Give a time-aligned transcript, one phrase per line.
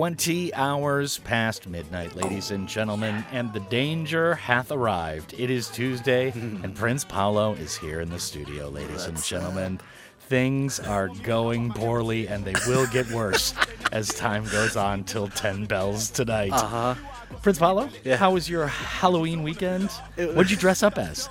[0.00, 5.34] 20 hours past midnight, ladies and gentlemen, and the danger hath arrived.
[5.36, 9.78] It is Tuesday, and Prince Paolo is here in the studio, ladies and gentlemen.
[10.20, 13.52] Things are going poorly, and they will get worse
[13.92, 16.52] as time goes on till 10 bells tonight.
[16.54, 16.94] Uh huh.
[17.42, 18.16] Prince Paolo, Yeah.
[18.16, 19.90] how was your Halloween weekend?
[20.16, 21.28] What'd you dress up as?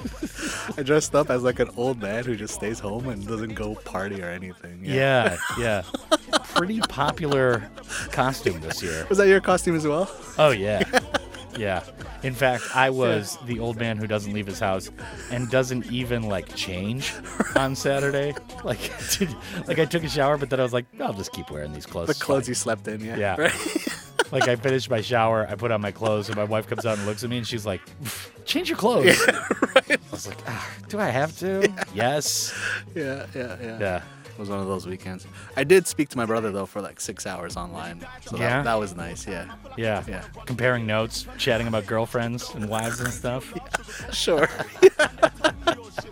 [0.78, 3.74] I dressed up as like an old man who just stays home and doesn't go
[3.76, 4.82] party or anything.
[4.84, 5.84] Yeah, yeah.
[6.60, 7.72] Pretty popular
[8.12, 9.06] costume this year.
[9.08, 10.12] Was that your costume as well?
[10.38, 10.84] Oh yeah,
[11.58, 11.84] yeah.
[12.22, 14.92] In fact, I was the old man who doesn't leave his house
[15.32, 17.14] and doesn't even like change
[17.56, 18.36] on Saturday.
[18.66, 19.34] Like, did,
[19.68, 21.86] like I took a shower, but then I was like, I'll just keep wearing these
[21.86, 22.10] clothes.
[22.10, 23.16] The clothes fine." you slept in, yeah.
[23.16, 23.36] Yeah.
[23.40, 23.88] Right?
[24.34, 26.98] Like I finished my shower, I put on my clothes, and my wife comes out
[26.98, 27.80] and looks at me, and she's like,
[28.44, 29.48] "Change your clothes." Yeah.
[29.88, 32.54] I was like, ah, "Do I have to?" Yes.
[32.94, 33.80] yeah, yeah, yeah.
[33.80, 34.02] Yeah.
[34.40, 35.28] It was one of those weekends.
[35.58, 38.00] I did speak to my brother though for like six hours online.
[38.26, 38.60] So Yeah?
[38.60, 39.54] that, that was nice, yeah.
[39.76, 40.02] Yeah.
[40.08, 40.24] Yeah.
[40.46, 43.54] Comparing notes, chatting about girlfriends and wives and stuff.
[44.14, 44.48] Sure.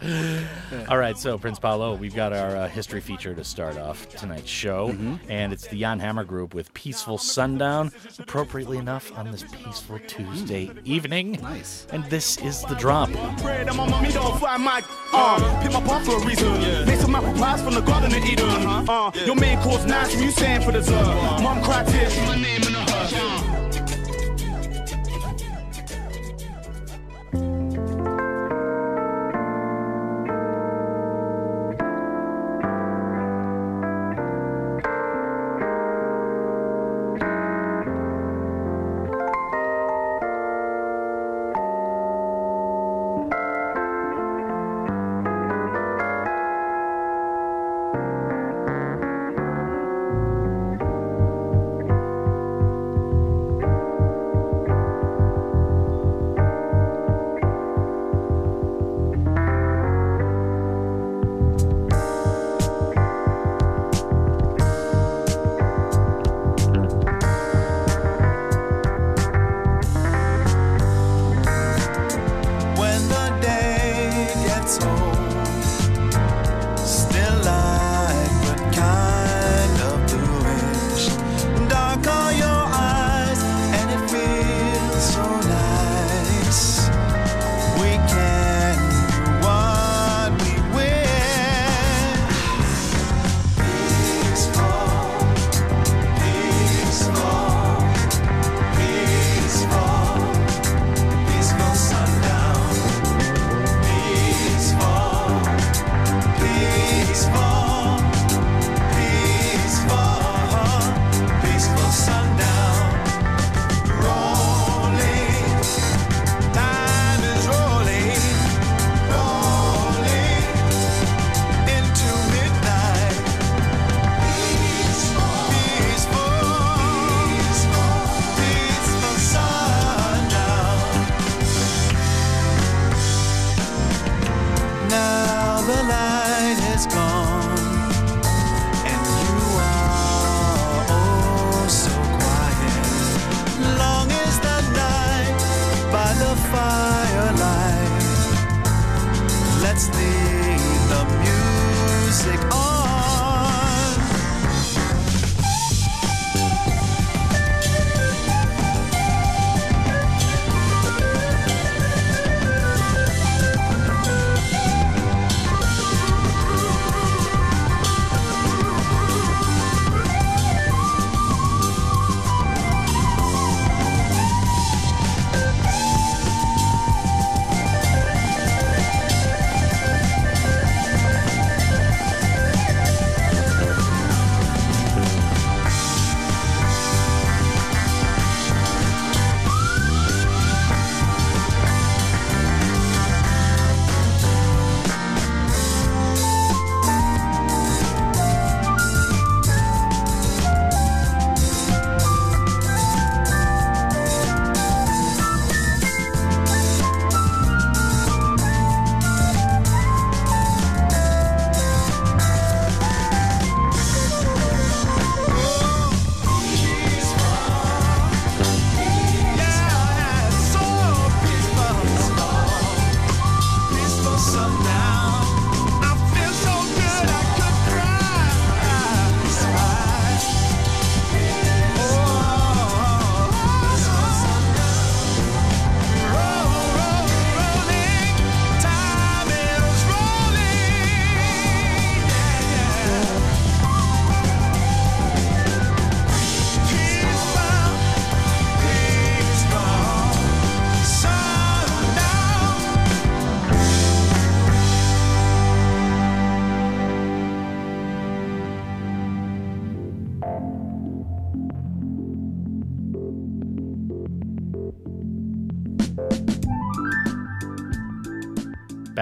[0.89, 4.49] All right, so Prince Paolo, we've got our uh, history feature to start off tonight's
[4.49, 5.15] show, mm-hmm.
[5.29, 10.67] and it's the Jan Hammer Group with "Peaceful Sundown," appropriately enough on this peaceful Tuesday
[10.67, 10.85] mm.
[10.85, 11.39] evening.
[11.41, 11.87] Nice.
[11.91, 13.09] And this is the drop.
[18.35, 21.41] Don't find my uh from your main course nice, you saying for the dessert.
[21.41, 23.66] Mom cried tears, my name in the hush.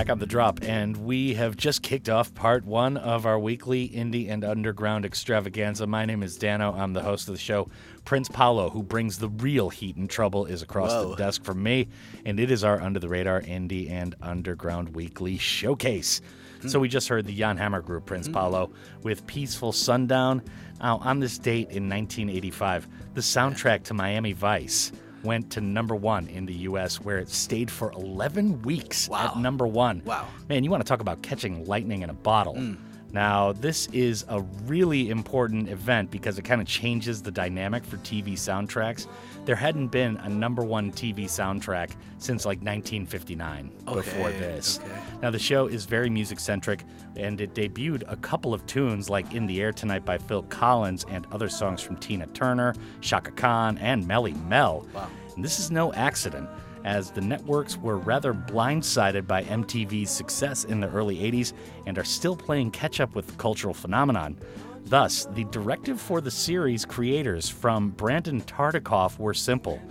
[0.06, 3.90] Back on the drop, and we have just kicked off part one of our weekly
[3.90, 5.88] indie and underground extravaganza.
[5.88, 6.74] My name is Dano.
[6.74, 7.70] I'm the host of the show.
[8.04, 11.10] Prince Paolo, who brings the real heat and trouble, is across Whoa.
[11.10, 11.88] the desk from me,
[12.24, 16.22] and it is our under the radar indie and underground weekly showcase.
[16.62, 16.68] Hmm.
[16.68, 18.34] So we just heard the Jan Hammer group, Prince hmm.
[18.34, 20.44] Paolo, with Peaceful Sundown.
[20.82, 24.92] Now, on this date in 1985, the soundtrack to Miami Vice
[25.26, 29.34] went to number one in the U.S., where it stayed for 11 weeks at Wow.
[29.42, 30.02] number one.
[30.06, 30.28] Wow.
[30.50, 32.54] Man, you want to talk about catching lightning in a bottle.
[32.56, 32.78] Mm.
[33.16, 37.96] Now, this is a really important event because it kind of changes the dynamic for
[38.00, 39.08] TV soundtracks.
[39.46, 44.82] There hadn't been a number one TV soundtrack since like 1959 before this.
[44.84, 45.00] okay.
[45.22, 46.84] Now, the show is very music centric,
[47.16, 51.06] and it debuted a couple of tunes like In the Air Tonight by Phil Collins
[51.08, 54.86] and other songs from Tina Turner, Chaka Khan, and Melle Mel.
[54.94, 55.08] Wow.
[55.38, 56.50] And this is no accident,
[56.86, 61.52] as the networks were rather blindsided by MTV's success in the early 80s
[61.88, 64.38] and are still playing catch up with the cultural phenomenon.
[64.86, 69.82] Thus, the directive for the series creators from Brandon Tartikoff were simple.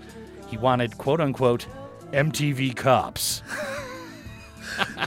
[0.49, 1.67] He wanted, quote unquote,
[2.13, 3.43] MTV cops.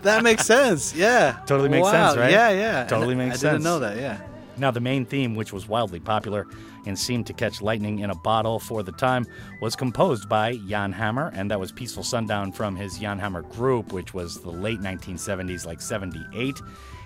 [0.03, 0.95] That makes sense.
[0.95, 1.39] Yeah.
[1.45, 2.31] Totally makes Wow, sense, right?
[2.31, 2.85] Yeah, yeah.
[2.85, 3.43] Totally makes I sense.
[3.43, 3.97] I didn't know that.
[3.97, 4.21] Yeah.
[4.55, 6.47] Now, the main theme, which was wildly popular
[6.87, 9.25] and seemed to catch lightning in a bottle for the time,
[9.61, 13.93] was composed by Jan Hammer, and that was Peaceful Sundown from his Jan Hammer group,
[13.93, 16.59] which was the late 1970s, like 78.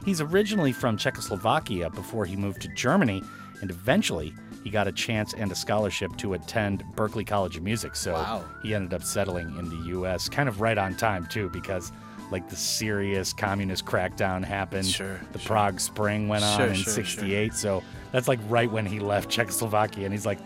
[0.06, 3.22] He's originally from Czechoslovakia before he moved to Germany,
[3.62, 4.34] and eventually
[4.64, 7.96] he got a chance and a scholarship to attend Berklee College of Music.
[7.96, 8.44] So Wow.
[8.64, 10.30] he ended up settling in the U.S.
[10.30, 11.92] kind of right on time, too, because
[12.32, 14.88] like the serious communist crackdown happened.
[14.88, 15.48] Sure, The sure.
[15.48, 17.04] Prague Spring went on Sure, in sure, sure.
[17.04, 17.54] 68.
[17.54, 20.06] So that's like right when he left Czechoslovakia.
[20.06, 20.40] And he's like,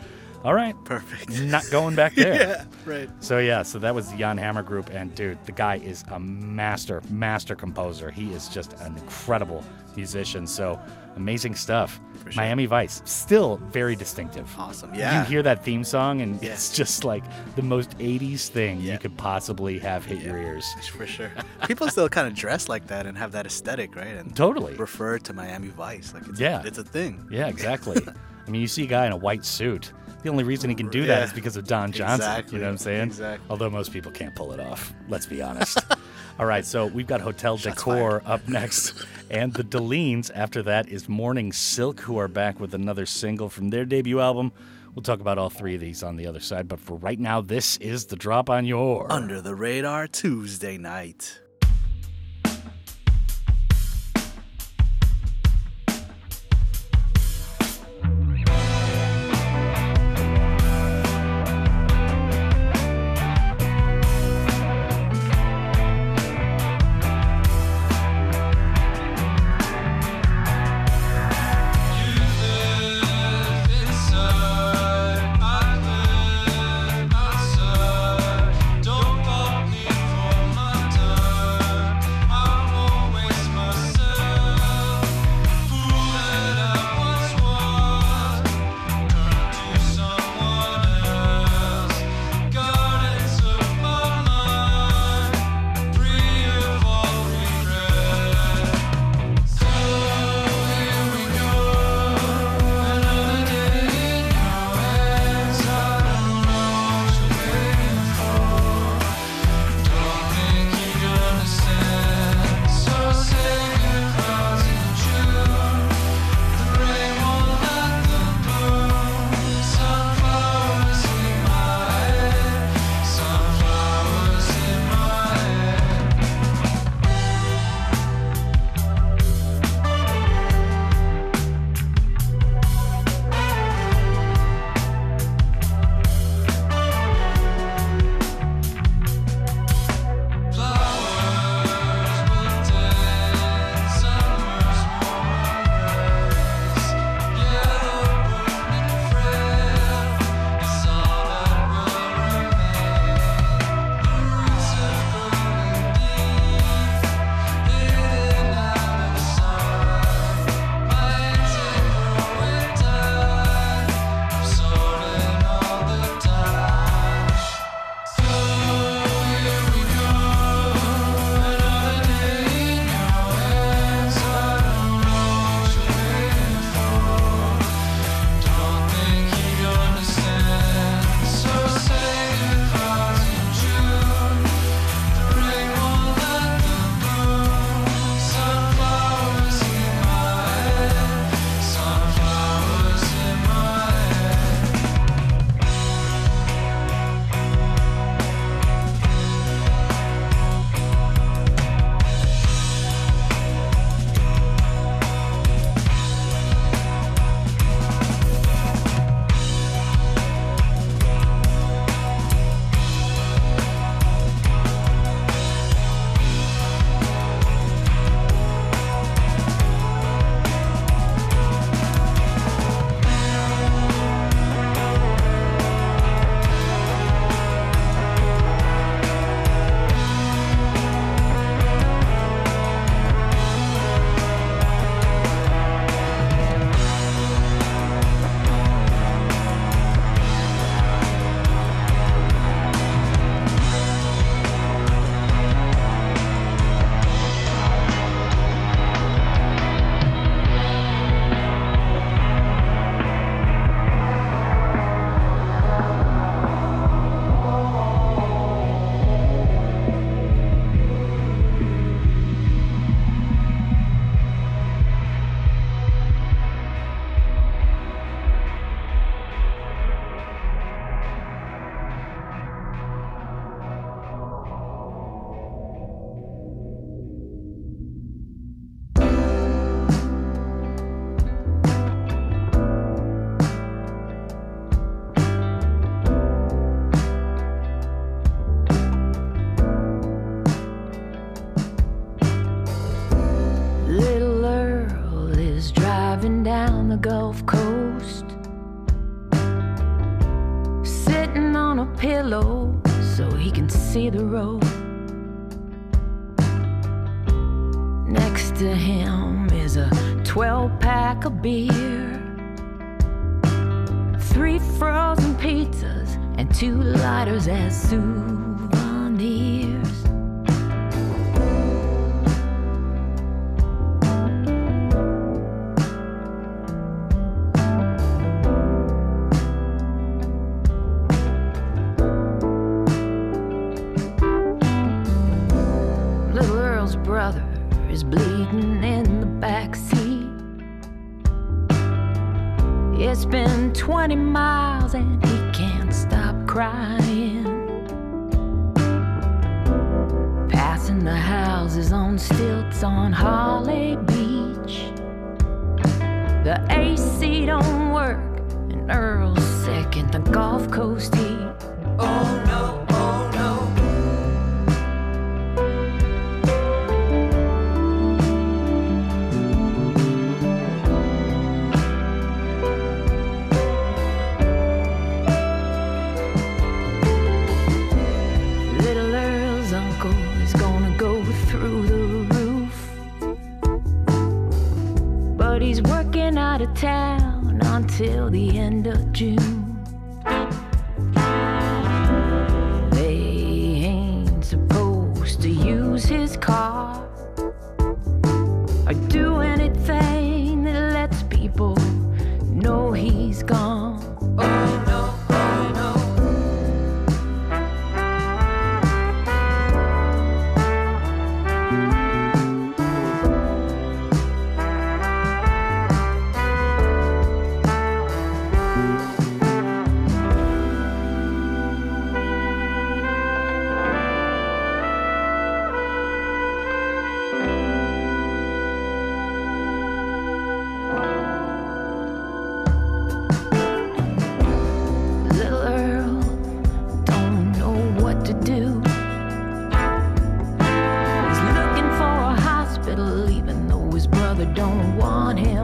[0.43, 1.29] all right, Perfect.
[1.41, 2.35] not going back there.
[2.35, 2.65] yeah.
[2.85, 3.09] Right.
[3.19, 6.19] So yeah, so that was the Jan Hammer group, and dude, the guy is a
[6.19, 8.11] master, master composer.
[8.11, 9.63] He is just an incredible
[9.95, 10.45] musician.
[10.45, 10.79] So
[11.15, 11.99] amazing stuff.
[12.23, 12.33] Sure.
[12.35, 14.49] Miami Vice, still very distinctive.
[14.57, 14.93] Awesome.
[14.95, 15.19] Yeah.
[15.21, 16.53] You hear that theme song, and Yeah.
[16.53, 17.23] it's just like
[17.55, 18.93] the most '80s thing Yeah.
[18.93, 20.65] you could possibly have hit your ears.
[20.97, 21.31] For sure.
[21.67, 24.07] People still kind of dress like that and have that aesthetic, right?
[24.17, 24.73] And Totally.
[24.75, 26.63] refer to Miami Vice like it's Yeah.
[26.65, 27.25] it's a thing.
[27.29, 27.97] Yeah, exactly.
[28.47, 29.91] I mean, you see a guy in a white suit.
[30.23, 31.25] The only reason he can do that Yeah.
[31.25, 32.27] is because of Don Johnson.
[32.29, 33.03] Exactly, You know what I'm saying?
[33.09, 33.45] exactly.
[33.51, 34.91] Although most people can't pull it off.
[35.07, 35.77] Let's be honest.
[36.37, 40.29] All right, so we've got Hotel Shots Decor up next, and the Delines.
[40.35, 44.51] After that is Morning Silk, who are back with another single from their debut album.
[44.93, 47.39] We'll talk about all three of these on the other side, but for right now,
[47.39, 49.09] this is the drop on your.
[49.09, 51.39] Under the radar Tuesday night.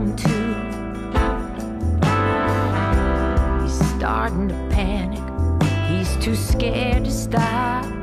[0.01, 0.29] come to.
[3.62, 5.22] He's starting to panic.
[5.89, 8.00] He's too scared to stop.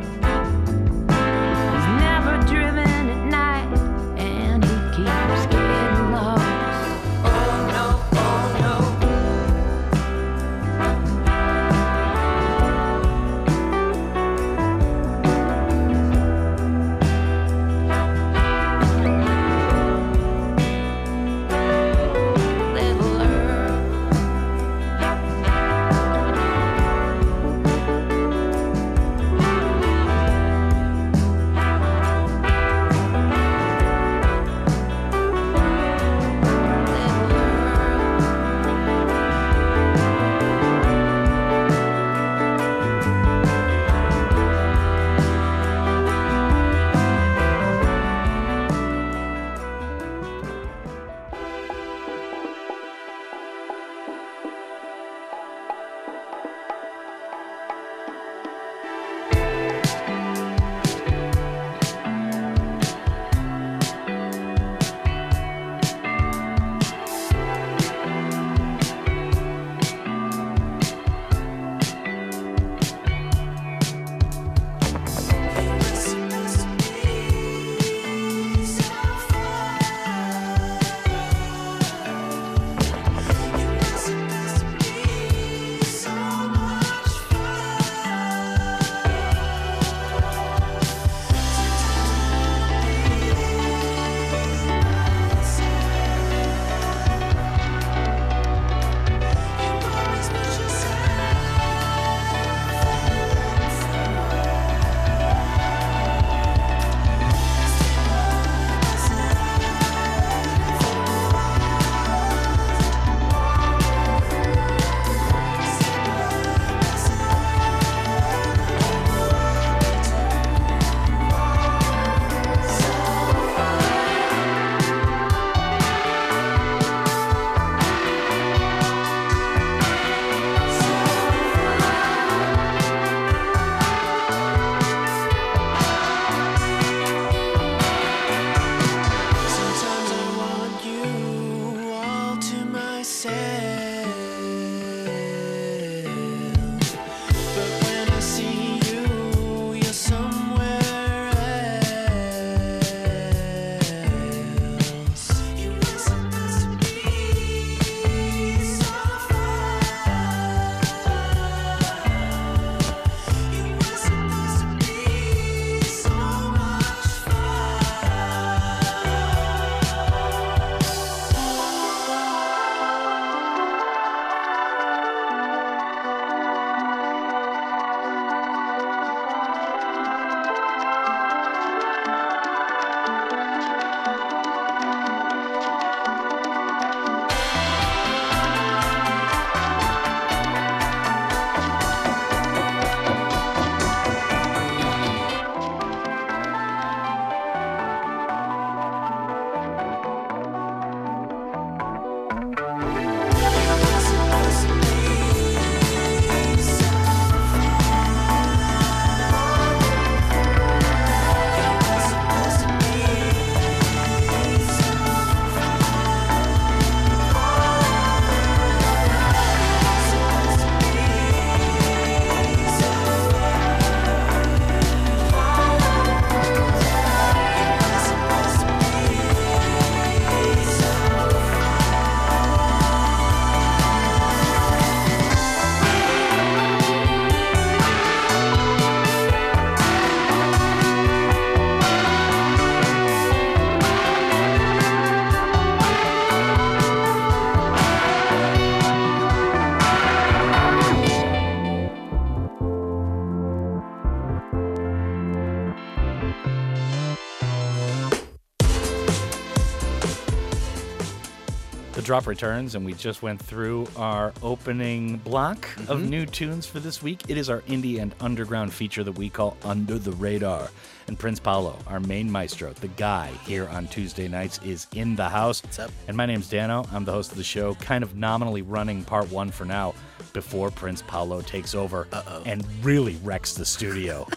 [262.08, 265.92] Drop returns, and we just went through our opening block Mm-hmm.
[265.92, 267.22] of new tunes for this week.
[267.28, 270.70] It is our indie and underground feature that we call Under the Radar.
[271.06, 275.28] And Prince Paolo, our main maestro, the guy here on Tuesday nights, is in the
[275.28, 275.62] house.
[275.62, 275.90] What's up?
[276.06, 276.86] And my name's Dano.
[276.92, 279.94] I'm the host of the show, kind of nominally running part one for now
[280.32, 282.08] before Prince Paolo takes over
[282.46, 284.26] and really wrecks the studio.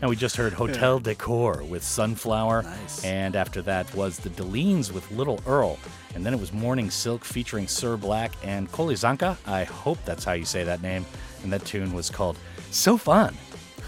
[0.00, 2.62] And we just heard Hotel Decor with Sunflower.
[2.62, 3.04] Nice.
[3.04, 5.76] And after that was the Delines with Little Earl.
[6.14, 9.36] And then it was Morning Silk featuring Sur Black and Kolezanka.
[9.46, 11.04] I hope that's how you say that name.
[11.42, 12.38] And that tune was called
[12.70, 13.36] So Fun.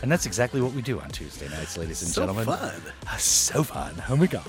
[0.02, 2.44] And that's exactly what we do on Tuesday nights, ladies and So gentlemen.
[2.46, 2.80] So fun.
[3.06, 4.02] Ah, So fun.
[4.08, 4.44] Oh my God.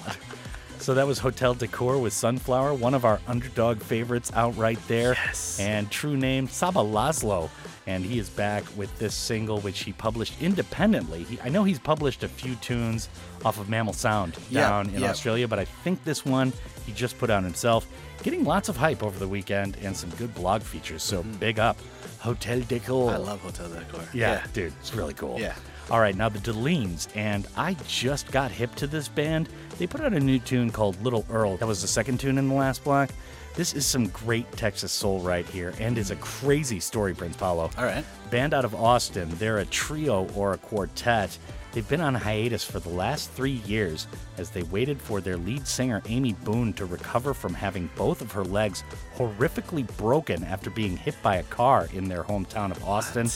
[0.77, 5.13] So that was Hotel Decor with Sunflower, one of our underdog favorites out right there.
[5.13, 5.60] Yes.
[5.60, 7.49] And true name, Saba Laszlo.
[7.86, 11.23] And he is back with this single, which he published independently.
[11.23, 13.10] He, I know he's published a few tunes
[13.43, 15.03] off of Mammal Sound down in.
[15.03, 16.53] Australia, but I think this one
[16.86, 17.88] he just put out himself.
[18.24, 21.04] Getting lots of hype over the weekend and some good blog features.
[21.04, 21.78] So big up.
[22.20, 23.12] Hotel Decor.
[23.12, 23.24] Mm-hmm.
[23.24, 24.04] I love Hotel Decor.
[24.13, 25.39] Yeah, dude, it's really cool.
[25.39, 25.56] Yeah.
[25.89, 29.50] All right, now the Delines, and I just got hip to this band.
[29.78, 31.58] They put out a new tune called Little Earl.
[31.58, 33.10] That was the second tune in the last block.
[33.56, 37.70] This is some great Texas soul right here, and it's a crazy story, Prince Paolo.
[37.78, 38.06] All right.
[38.30, 39.30] Band out of Austin.
[39.32, 41.38] They're a trio or a quartet.
[41.71, 44.07] They've been on hiatus for the last three years
[44.38, 48.31] as they waited for their lead singer Amy Boone to recover from having both of
[48.34, 48.84] her legs
[49.15, 53.29] horrifically broken after being hit by a car in their hometown of Austin.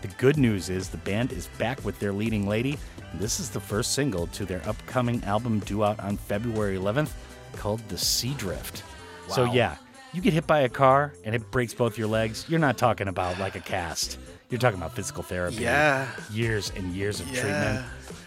[0.00, 2.78] The good news is the band is back with their leading lady,
[3.12, 7.10] and this is the first single to their upcoming album due out on February 11th
[7.52, 8.82] called The Sea Drift.
[9.28, 9.76] So, yeah,
[10.12, 12.46] you get hit by a car and it breaks both your legs.
[12.48, 14.18] You're not talking about like a cast.
[14.54, 15.56] You're talking about physical therapy.
[15.56, 16.06] Yeah.
[16.30, 17.40] Years and years of Yeah.
[17.40, 17.84] treatment.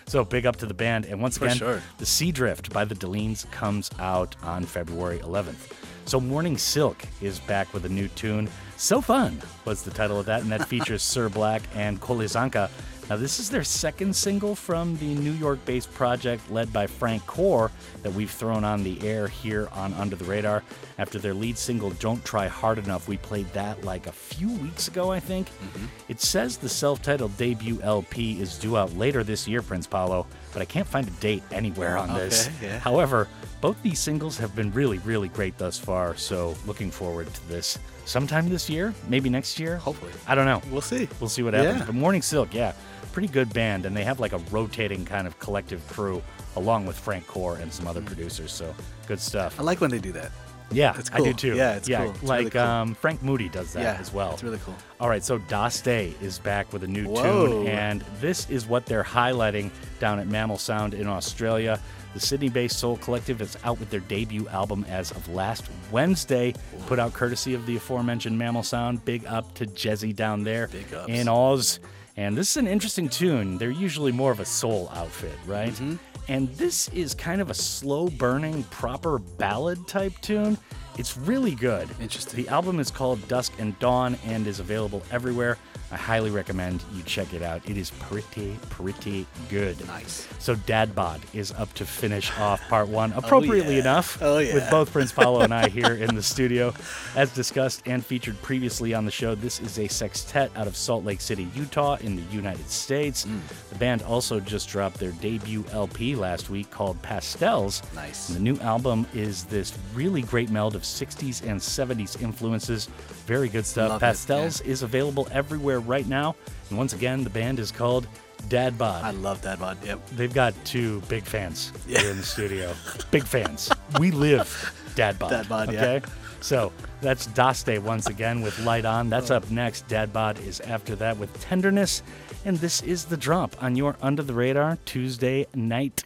[0.08, 1.06] So big up to the band.
[1.06, 1.82] And once For again, sure.
[2.00, 5.72] The Sea Drift by the Delines comes out on February 11th.
[6.04, 8.50] So Morning Silk is back with a new tune.
[8.76, 12.70] So Fun was the title of that, and that features Sur Black and Kolezanka.
[13.10, 17.26] Now, this is their second single from the New York based project led by Frank
[17.26, 17.72] Core
[18.04, 20.62] that we've thrown on the air here on Under the Radar.
[20.98, 24.89] After their lead single, Don't Try Hard Enough, we played that like a few weeks
[24.89, 25.48] ago, I think.
[25.48, 25.86] Mm-hmm.
[26.10, 30.28] It says the self titled debut LP is due out later this year, Prince Paolo,
[30.52, 32.48] but I can't find a date anywhere on this.
[32.48, 32.80] Okay, yeah.
[32.80, 33.30] However,
[33.62, 37.80] both these singles have been really, really great thus far, so looking forward to this
[38.06, 39.78] sometime this year, maybe next year.
[39.78, 40.12] Hopefully.
[40.28, 40.62] I don't know.
[40.72, 41.08] We'll see.
[41.20, 41.80] We'll see what happens.
[41.80, 41.86] Yeah.
[41.86, 42.74] But Morning Silk, yeah,
[43.18, 46.22] pretty good band, and they have like a rotating kind of collective crew
[46.56, 48.52] along with Frank Core and some other producers.
[48.52, 48.76] So
[49.08, 49.60] good stuff.
[49.60, 50.30] I like when they do that.
[50.70, 51.56] Yeah, It's I do too.
[51.56, 52.12] Yeah, it's yeah, cool.
[52.12, 52.62] It's like really cool.
[52.62, 54.34] um, Frank Moody does that yeah, as well.
[54.34, 54.76] It's really cool.
[55.00, 55.88] All right, so daste
[56.22, 57.64] is back with a new Whoa.
[57.64, 61.80] tune, and this is what they're highlighting down at Mammal Sound in Australia.
[62.14, 66.54] The Sydney based Soul Collective is out with their debut album as of last Wednesday,
[66.86, 69.04] put out courtesy of the aforementioned Mammal Sound.
[69.06, 71.10] Big up to Jezzy down there Big ups.
[71.10, 71.80] in Oz.
[72.18, 73.60] And this is an interesting tune.
[73.60, 75.72] They're usually more of a soul outfit, right?
[75.72, 75.96] Mm-hmm.
[76.28, 80.58] And this is kind of a slow burning, proper ballad type tune.
[80.98, 81.88] It's really good.
[82.02, 82.44] Interesting.
[82.44, 85.58] The album is called Dusk and Dawn and is available everywhere.
[85.90, 87.62] I highly recommend you check it out.
[87.70, 89.86] It is pretty, pretty good.
[89.88, 90.28] Nice.
[90.40, 93.82] So Dad Bod is up to finish off part one, appropriately yeah.
[93.82, 94.54] enough, Oh, yeah.
[94.56, 96.74] with both Prince Paolo and I here in the studio.
[97.16, 101.06] As discussed and featured previously on the show, this is a sextet out of Salt
[101.06, 103.26] Lake City, Utah, in the United States.
[103.26, 103.40] Mm.
[103.70, 107.82] The band also just dropped their debut LP last week called Pastels.
[107.96, 108.28] Nice.
[108.28, 112.86] And the new album is this really great meld of 60s and 70s influences.
[113.26, 113.89] Very good stuff.
[113.89, 116.36] Love Pastels is available everywhere right now.
[116.69, 118.08] And once again, the band is called
[118.50, 119.04] Dad Bod.
[119.04, 119.78] I love that mod.
[119.84, 120.08] Yep.
[120.12, 122.00] They've got two big fans Yeah.
[122.02, 122.73] here in the studio.
[123.12, 123.69] big fans.
[124.00, 125.32] We live Dad Bod.
[125.32, 125.84] Dad Bod, yeah.
[125.84, 126.08] okay?
[126.39, 126.71] So
[127.02, 129.10] that's daste once again with Light On.
[129.10, 129.38] That's oh.
[129.38, 129.88] up next.
[129.88, 132.04] Dad Bod is after that with Tenderness.
[132.45, 136.04] And this is the drop on your Under the Radar Tuesday night.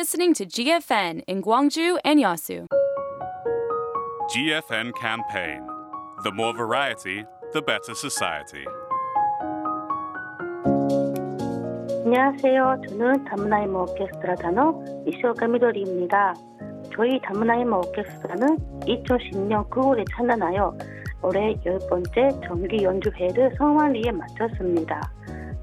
[0.00, 2.66] Listening to GFN in Gwangju and Yasu.
[4.32, 5.60] GFN campaign.
[6.24, 8.64] The more variety, the better society.
[12.06, 12.80] 안녕하세요.
[12.88, 16.32] 저는 다문화이모 오케스트라 단원 이쇼가 미도리입니다.
[16.96, 20.78] 저희 다문화이모 오케스트라는 2010년 9월에 창단하여
[21.22, 25.12] 올해 열 번째 정기 연주회를 성황리에 마쳤습니다.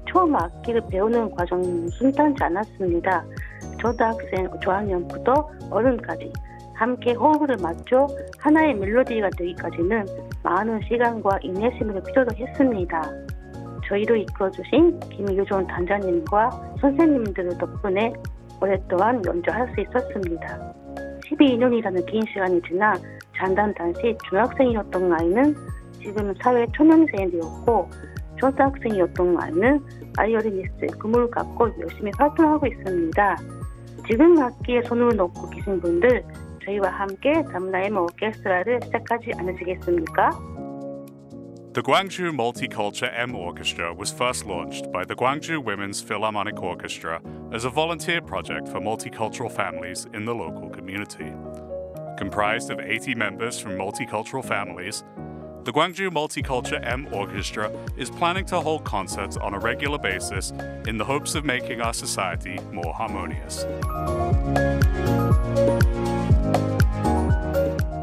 [0.08, 3.24] 처음 악기를 배우는 과정은 순탄치 않았습니다.
[3.78, 6.32] 초등학생 저학년부터 어른까지
[6.74, 8.06] 함께 호흡을 맞춰
[8.38, 10.06] 하나의 멜로디가 되기까지는
[10.44, 13.02] 많은 시간과 인내심을 필요로 했습니다.
[13.88, 18.12] 저희를 이끌어주신 김유종 단장님과 선생님들 덕분에
[18.60, 20.74] 오랫동안 연주할 수 있었습니다.
[21.24, 22.94] 12년이라는 긴 시간이 지나
[23.36, 25.54] 장단 당시 중학생이었던 아이는
[26.00, 27.88] 지금 사회 초년생이 되었고
[28.36, 29.80] 초등학생이었던 아이는
[30.16, 33.36] 바이올리니스트 꿈을 갖고 열심히 활동하고 있습니다.
[34.08, 36.24] 지금 악기에 손을 놓고 계신 분들
[36.64, 37.42] 저희와 함께
[37.96, 40.30] 오케스트라를 시작하지 않으시겠습니까?
[41.74, 47.20] The Gwangju Multicultural M Orchestra was first launched by the Gwangju Women's Philharmonic Orchestra
[47.52, 51.30] as a volunteer project for multicultural families in the local community.
[52.16, 55.04] Comprised of 80 members from multicultural families,
[55.68, 60.50] the Gwangju Multiculture M Orchestra is planning to hold concerts on a regular basis
[60.86, 63.66] in the hopes of making our society more harmonious.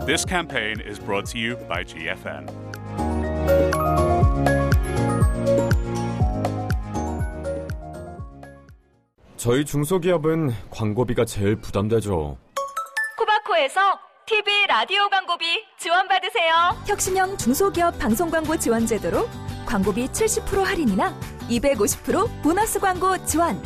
[0.06, 2.46] This campaign is brought to you by GFN.
[9.38, 12.38] 저희 중소기업은 광고비가 제일 부담되죠.
[13.18, 15.46] 코바코에서 TV 라디오 광고비
[15.78, 16.76] 지원받으세요.
[16.88, 19.30] 혁신형 중소기업 방송 광고 지원 제도로
[19.68, 21.14] 광고비 70% 할인이나
[21.48, 23.62] 250% 보너스 광고 지원.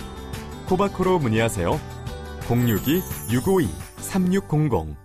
[0.67, 1.79] 코바코로 문의하세요.
[2.49, 3.01] 062
[3.31, 4.97] 652 3600.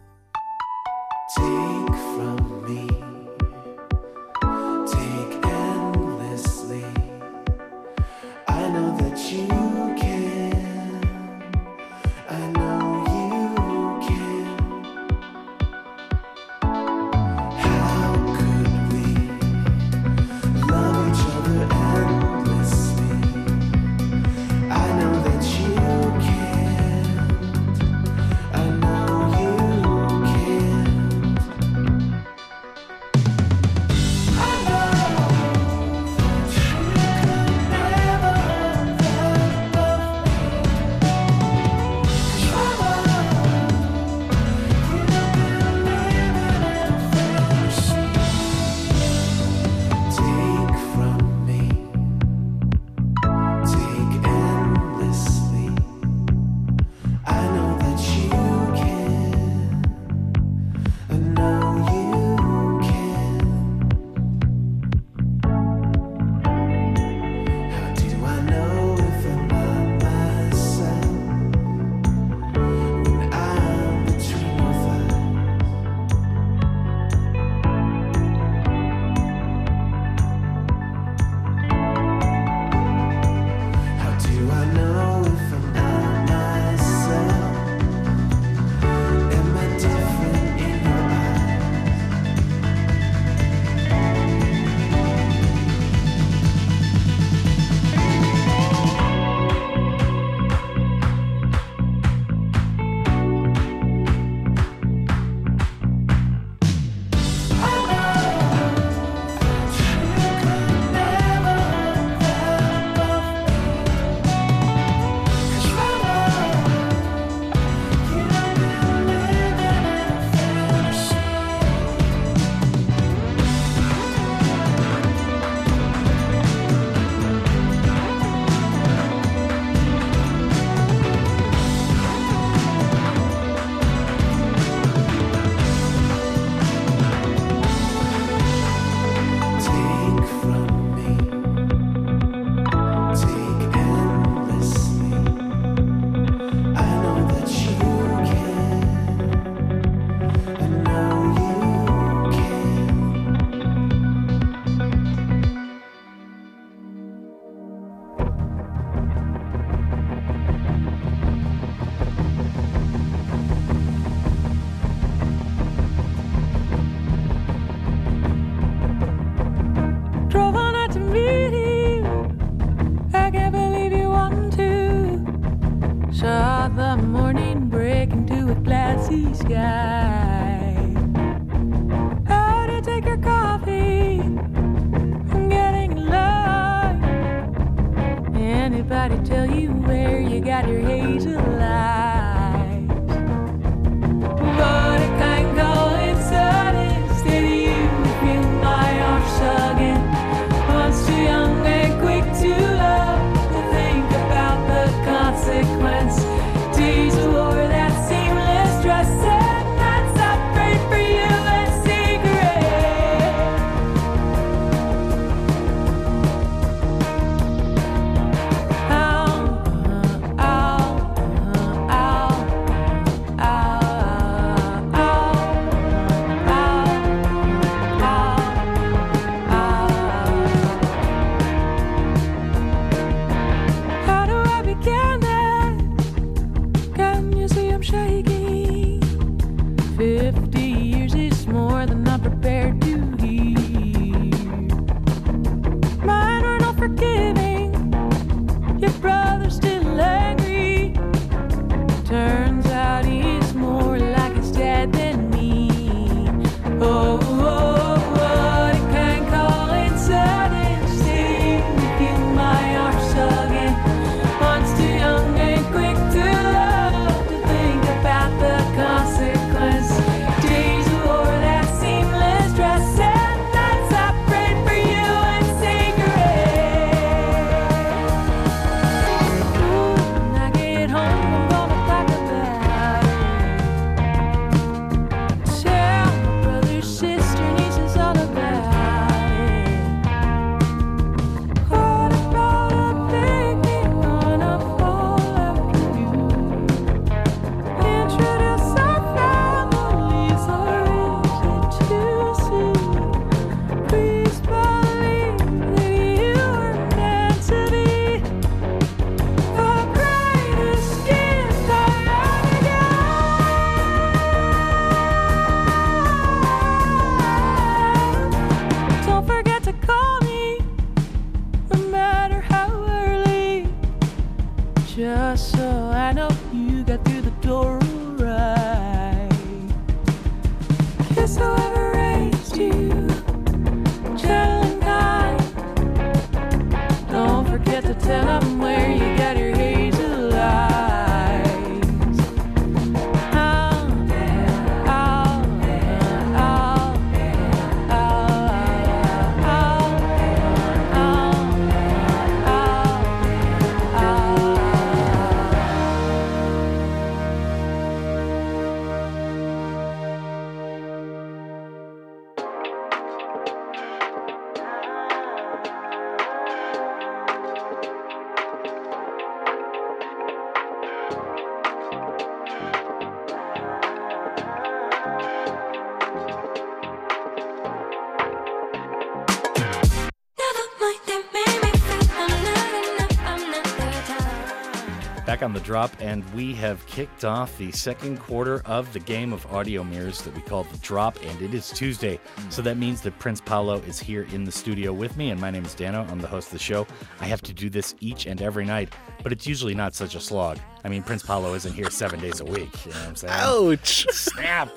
[385.45, 389.47] On the drop, and we have kicked off the second quarter of the game of
[389.53, 392.19] audio mirrors that we call the drop, and it is Tuesday.
[392.49, 395.51] So that means that Prince Paolo is here in the studio with me, and my
[395.51, 396.07] name is Dano.
[396.11, 396.87] I'm the host of the show.
[397.21, 398.93] I have to do this each and every night,
[399.23, 400.59] but it's usually not such a slog.
[400.85, 402.87] I mean, Prince Paolo isn't here seven days a week.
[402.87, 403.35] You know what I'm saying?
[403.35, 404.07] Ouch!
[404.11, 404.71] Snap!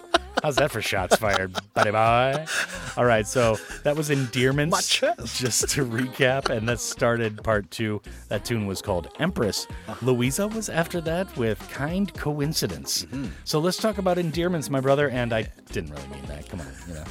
[0.44, 2.46] How's that for shots fired, buddy boy?
[2.96, 3.58] All right, so
[3.88, 5.00] that was endearments.
[5.38, 8.02] Just to recap, and that started part two.
[8.28, 9.66] That tune was called Empress.
[9.88, 10.06] Uh-huh.
[10.06, 13.06] Louiza was after that with Kind Coincidence.
[13.06, 13.28] Mm-hmm.
[13.46, 15.10] So let's talk about endearments, my brother.
[15.10, 16.50] And I didn't really mean that.
[16.50, 17.04] Come on, you know.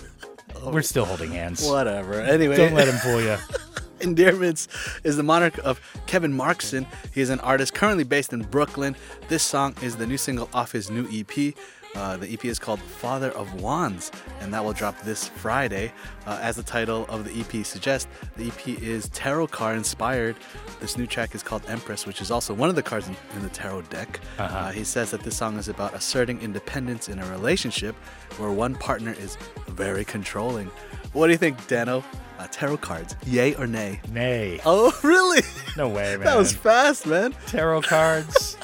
[0.56, 0.70] Oh.
[0.70, 1.66] We're still holding hands.
[1.66, 2.20] Whatever.
[2.20, 3.38] Anyway, Don't let him fool you.
[4.00, 4.68] Endearments
[5.02, 6.86] is the monarch of Kevin Markson.
[7.14, 8.94] He is an artist currently based in Brooklyn.
[9.28, 11.54] This song is the new single off his new EP.
[11.96, 15.92] Uh, the EP is called Father of Wands, and that will drop this Friday.
[16.26, 20.36] Uh, as the title of the EP suggests, the EP is tarot card inspired.
[20.80, 23.42] This new track is called Empress, which is also one of the cards in, in
[23.42, 24.20] the tarot deck.
[24.38, 24.56] Uh-huh.
[24.56, 27.94] Uh, he says that this song is about asserting independence in a relationship
[28.36, 29.36] where one partner is
[29.68, 30.70] very controlling.
[31.12, 32.04] What do you think, Dano?
[32.38, 33.98] Uh, tarot cards, yay or nay?
[34.12, 34.60] Nay.
[34.66, 35.40] Oh, really?
[35.78, 36.24] No way, man.
[36.24, 37.34] That was fast, man.
[37.46, 38.55] Tarot cards.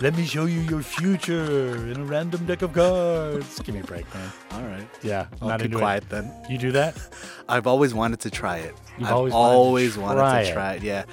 [0.00, 3.58] Let me show you your future in a random deck of cards.
[3.60, 4.30] Give me a break, man.
[4.52, 4.86] All right.
[5.02, 6.08] Yeah, I'll not keep quiet it.
[6.10, 6.32] then.
[6.48, 6.96] You do that?
[7.48, 8.74] I've always wanted to try it.
[8.96, 10.52] You've I've always always, wanted to wanted try to it.
[10.52, 10.82] try it.
[10.84, 11.04] Yeah.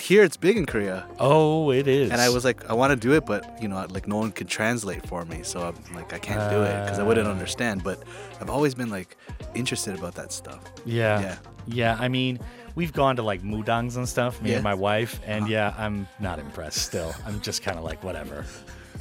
[0.00, 1.06] here it's big in Korea.
[1.18, 2.10] Oh, it is.
[2.10, 4.32] And I was like, I want to do it, but you know, like no one
[4.32, 7.30] could translate for me, so I'm like, I can't do it because I wouldn't Ah.
[7.32, 7.84] understand.
[7.84, 8.02] But
[8.40, 9.18] I've always been like
[9.54, 10.62] interested about that stuff.
[10.86, 11.20] Yeah.
[11.20, 11.36] Yeah.
[11.66, 11.96] Yeah.
[12.00, 12.38] I mean,
[12.74, 14.56] we've gone to like mudangs and stuff, me Yeah.
[14.56, 17.14] And my wife, and yeah, I'm not impressed still.
[17.26, 18.44] I'm just kind of like, whatever.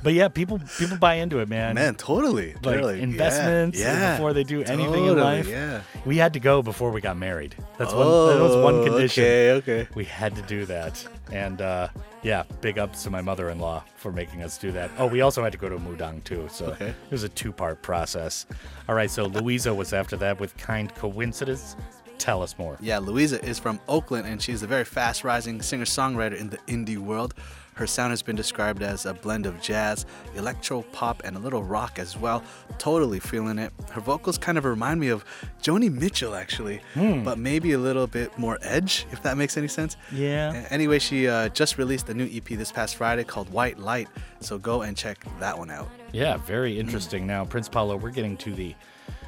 [0.02, 1.76] But yeah, people people buy into it, man.
[1.76, 2.54] Man, totally.
[2.56, 5.48] Like They're like, yeah, investments yeah, before they do anything in life.
[5.48, 5.80] yeah.
[6.06, 7.56] We had to go before we got married.
[7.78, 8.06] That's one.
[8.08, 9.24] That was one Oh, condition.
[9.24, 9.88] okay, okay.
[9.96, 11.88] We had to do that, and uh,
[12.22, 14.92] yeah, big ups to my mother-in-law for making us do that.
[14.98, 16.90] Oh, we also had to go to a Mudang too, so Okay.
[16.90, 18.46] it was a two-part process.
[18.90, 21.78] All right, so Louiza was after that with kind coincidence.
[22.18, 22.78] Tell us more.
[22.80, 26.58] Yeah, Louiza is from Oakland and she's a very fast rising singer songwriter in the
[26.68, 27.34] indie world.
[27.76, 30.06] Her sound has been described as a blend of jazz,
[30.36, 32.44] electro pop, and a little rock as well.
[32.78, 33.74] Totally feeling it.
[33.90, 35.26] Her vocals kind of remind me of
[35.64, 37.24] Joni Mitchell, actually, Hmm.
[37.24, 39.98] but maybe a little bit more edge, if that makes any sense.
[40.12, 40.68] Yeah.
[40.70, 44.08] Anyway, she uh, just released a new EP this past Friday called White Light,
[44.40, 45.90] so go and check that one out.
[46.12, 47.26] Yeah, very interesting.
[47.26, 48.76] Now, Prince Paolo, we're getting to the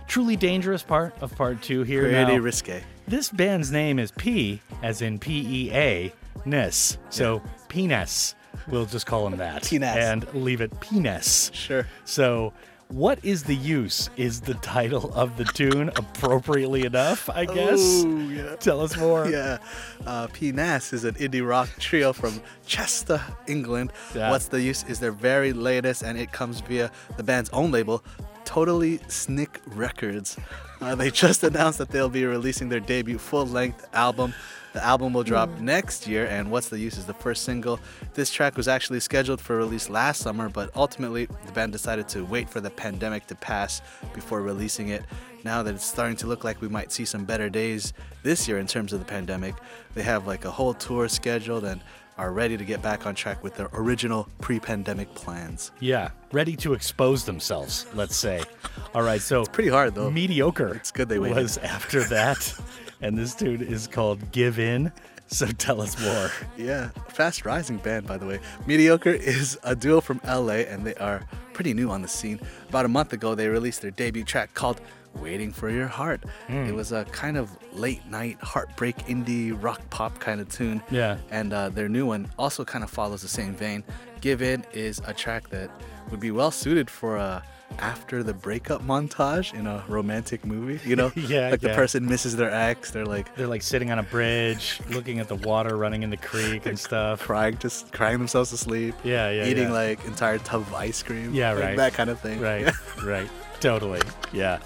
[0.07, 2.03] truly dangerous part of part two here.
[2.03, 2.37] Pretty now.
[2.37, 2.83] risque.
[3.07, 6.13] This band's name is P, as in P E A,
[6.45, 6.97] Ness.
[7.09, 8.35] So Penis.
[8.67, 9.63] We'll just call him that.
[9.63, 9.95] Penis.
[9.95, 11.51] And leave it Penis.
[11.53, 11.85] Sure.
[12.05, 12.53] So,
[12.87, 14.09] what is the use?
[14.15, 18.03] Is the title of the tune appropriately enough, I guess?
[18.05, 18.55] Oh, yeah.
[18.55, 19.27] Tell us more.
[19.29, 19.57] Yeah.
[20.05, 23.91] Uh, Peaness is an indie rock trio from Chester, England.
[24.15, 24.29] Yeah.
[24.31, 28.03] What's the Use is their very latest, and it comes via the band's own label,
[28.45, 30.37] Totally Snick Records.
[30.79, 34.33] Uh, they just announced that they'll be releasing their debut full length album.
[34.73, 37.79] The album will drop next year, and What's the Use is the first single.
[38.13, 42.25] This track was actually scheduled for release last summer, but ultimately the band decided to
[42.25, 43.81] wait for the pandemic to pass
[44.13, 45.03] before releasing it.
[45.45, 47.93] Now that it's starting to look like we might see some better days
[48.23, 49.55] this year in terms of the pandemic,
[49.93, 51.81] they have like a whole tour scheduled and
[52.17, 55.71] are ready to get back on track with their original pre pandemic plans.
[55.79, 58.41] Yeah, ready to expose themselves, let's say.
[58.93, 60.09] All right, so it's pretty hard though.
[60.09, 60.73] Mediocre.
[60.75, 61.37] It's good they waited.
[61.37, 62.53] was after that,
[63.01, 64.91] and this dude is called Give In.
[65.27, 66.29] So tell us more.
[66.55, 68.39] Yeah, fast rising band, by the way.
[68.67, 72.39] Mediocre is a duo from LA and they are pretty new on the scene.
[72.69, 74.81] About a month ago, they released their debut track called
[75.19, 76.23] Waiting for Your Heart.
[76.47, 76.65] Hmm.
[76.65, 80.81] It was a kind of late night heartbreak indie rock pop kind of tune.
[80.91, 81.17] Yeah.
[81.31, 83.83] And uh, their new one also kind of follows the same vein.
[84.21, 85.69] Give In is a track that
[86.11, 87.43] would be well suited for a
[87.79, 90.79] after the breakup montage in a romantic movie.
[90.87, 93.99] You know, Yeah, like the person misses their ex, they're like They're like sitting on
[93.99, 97.21] a bridge, looking at the water running in the creek and stuff.
[97.21, 98.95] crying, just crying themselves to sleep.
[99.03, 99.73] Yeah, yeah, Eating yeah.
[99.73, 101.33] like entire tub of ice cream.
[101.33, 101.77] Yeah, like right.
[101.77, 102.39] That kind of thing.
[102.39, 102.71] Right,
[103.03, 103.29] right.
[103.65, 104.01] Totally.
[104.31, 104.59] Yeah.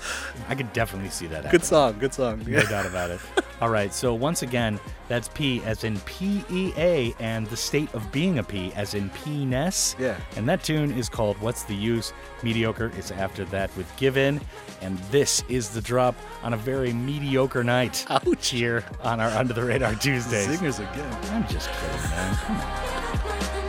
[0.50, 1.50] I could definitely see that.
[1.50, 1.98] Good song.
[2.00, 2.44] Good song.
[2.46, 3.22] No doubt about it.
[3.62, 3.94] All right.
[3.94, 4.78] So once again,
[5.08, 8.96] that's P as in P E A and the state of being a P as
[8.96, 9.96] in penis.
[9.98, 10.18] Yeah.
[10.36, 12.12] And that tune is called What's the Use?
[12.44, 14.42] Mediocre is after that with Give In.
[14.82, 18.06] And this is the drop on a very mediocre night.
[18.10, 18.50] Ouch.
[18.50, 20.46] Here on our Under the Radar Tuesdays.
[20.48, 21.18] Singers again.
[21.32, 23.69] I'm just kidding, man.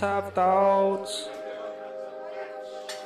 [0.00, 1.28] Your have doubts.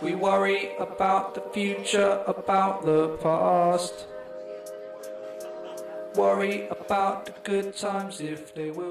[0.00, 4.06] We worry about the future, about the past.
[6.14, 8.87] Worry about the good times if they will.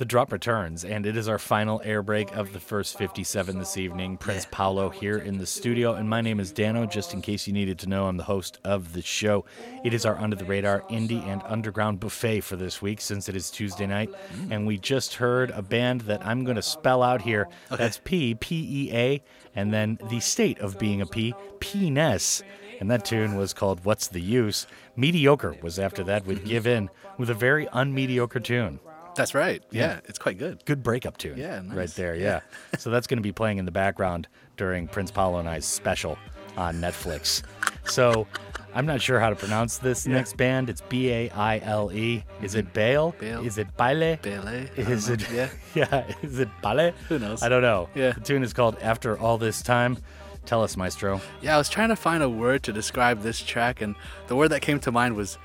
[0.00, 3.76] The drop returns, and it is our final air break of the first 57 this
[3.76, 4.16] evening.
[4.16, 6.86] Prince Paolo here in the studio, and my name is Dano.
[6.86, 9.44] Just in case you needed to know, I'm the host of the show.
[9.84, 13.36] It is our under the radar indie and underground buffet for this week, since it
[13.36, 14.50] is Tuesday night, mm.
[14.50, 17.50] and we just heard a band that I'm going to spell out here.
[17.68, 19.22] That's P P E A,
[19.54, 22.42] and then the state of being a P, P-ness.
[22.80, 24.66] And that tune was called What's the Use?
[24.96, 26.48] Mediocre was after that with mm-hmm.
[26.48, 26.88] Give In
[27.18, 28.80] with a very unmediocre tune.
[29.14, 29.62] That's right.
[29.70, 30.64] Yeah, it's quite good.
[30.64, 31.38] Good breakup tune.
[31.38, 31.76] Yeah, nice.
[31.76, 32.40] Right there, yeah.
[32.78, 36.18] so that's going to be playing in the background during Prince Paolo and I's special
[36.56, 37.42] on Netflix.
[37.86, 38.26] So
[38.74, 40.70] I'm not sure how to pronounce this next band.
[40.70, 42.24] It's B A I L E.
[42.42, 42.74] Is it mm-hmm.
[42.74, 43.14] Bale?
[43.18, 43.46] Bale.
[43.46, 44.18] Is it Baile?
[44.22, 44.78] Baile.
[44.78, 45.36] Is it know.
[45.36, 45.48] Yeah.
[45.74, 46.92] yeah, is it Baile?
[47.08, 47.42] Who knows?
[47.42, 47.88] I don't know.
[47.94, 48.12] Yeah.
[48.12, 49.98] The tune is called After All This Time.
[50.46, 51.20] Tell us, Maestro.
[51.42, 53.94] Yeah, I was trying to find a word to describe this track, and
[54.28, 55.38] the word that came to mind was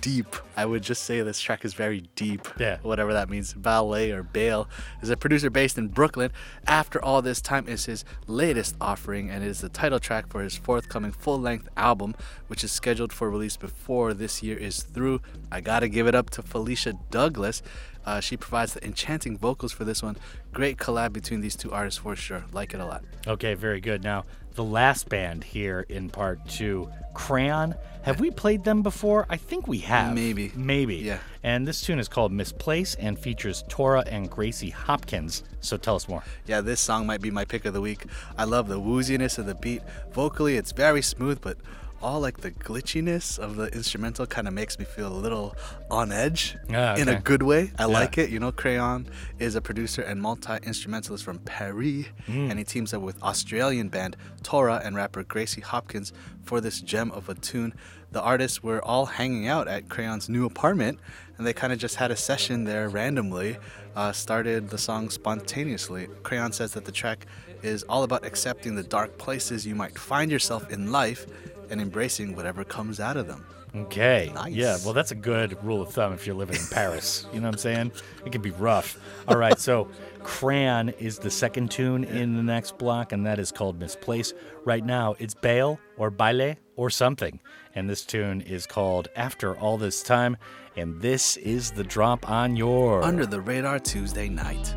[0.00, 0.36] deep.
[0.56, 2.46] I would just say this track is very deep.
[2.58, 2.78] Yeah.
[2.82, 3.52] Whatever that means.
[3.54, 4.68] Ballet or Bale
[5.02, 6.30] is a producer based in Brooklyn.
[6.66, 10.42] After All This Time is his latest offering, and it is the title track for
[10.42, 12.14] his forthcoming full length album,
[12.48, 15.20] which is scheduled for release before this year is through.
[15.52, 17.62] I gotta give it up to Felicia Douglas.
[18.04, 20.16] Uh, she provides the enchanting vocals for this one.
[20.52, 22.44] Great collab between these two artists for sure.
[22.52, 23.04] Like it a lot.
[23.26, 24.02] Okay, very good.
[24.02, 24.24] Now,
[24.58, 27.76] the last band here in part two, Crayon.
[28.02, 29.24] Have we played them before?
[29.30, 30.12] I think we have.
[30.12, 30.50] Maybe.
[30.56, 30.96] Maybe.
[30.96, 31.20] Yeah.
[31.44, 35.44] And this tune is called Misplace and features Tora and Gracy Hopkins.
[35.60, 36.24] So tell us more.
[36.46, 38.06] Yeah, this song might be my pick of the week.
[38.36, 39.82] I love the wooziness of the beat.
[40.10, 41.56] Vocally, it's very smooth, but
[42.00, 45.56] all like the glitchiness of the instrumental kind of makes me feel a little
[45.90, 47.72] on edge Ah, in a good way.
[47.78, 47.86] I Yeah.
[47.86, 48.30] like it.
[48.30, 52.50] You know, Crayon is a producer and multi instrumentalist from Paris, Mm.
[52.50, 56.12] and he teams up with Australian band Tora and rapper Gracy Hopkins
[56.44, 57.74] for this gem of a tune.
[58.12, 60.98] The artists were all hanging out at Crayon's new apartment,
[61.36, 63.58] and they kind of just had a session there randomly.
[63.96, 66.08] Uh, started the song spontaneously.
[66.22, 67.26] Crayon says that the track
[67.62, 71.26] is all about accepting the dark places you might find yourself in life
[71.70, 73.44] and embracing whatever comes out of them.
[73.74, 74.30] Okay.
[74.34, 74.54] Nice.
[74.54, 77.26] Yeah, well, that's a good rule of thumb if you're living in Paris.
[77.38, 77.92] You know what I'm saying?
[78.24, 78.98] It can be rough.
[79.28, 79.88] All right, so
[80.22, 84.32] Crayon is the second tune in the next block, and that is called Misplace.
[84.64, 87.38] Right now, it's Bale or Baile or something.
[87.74, 90.36] And this tune is called After All This Time,
[90.76, 93.02] and this is the drop on your.
[93.02, 94.74] Under the radar Tuesday night.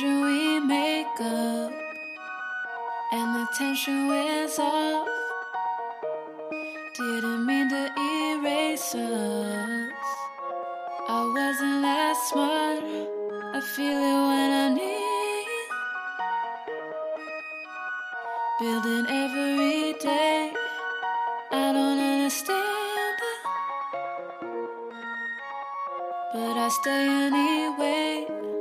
[0.00, 1.72] We make up
[3.12, 5.08] and the tension wears off.
[6.94, 9.90] Didn't mean to erase us.
[11.08, 12.84] I wasn't that smart.
[13.56, 15.48] I feel it when I need.
[18.60, 20.52] Building every day.
[21.50, 23.40] I don't understand it.
[26.34, 28.57] But I stay anyway.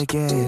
[0.00, 0.39] Out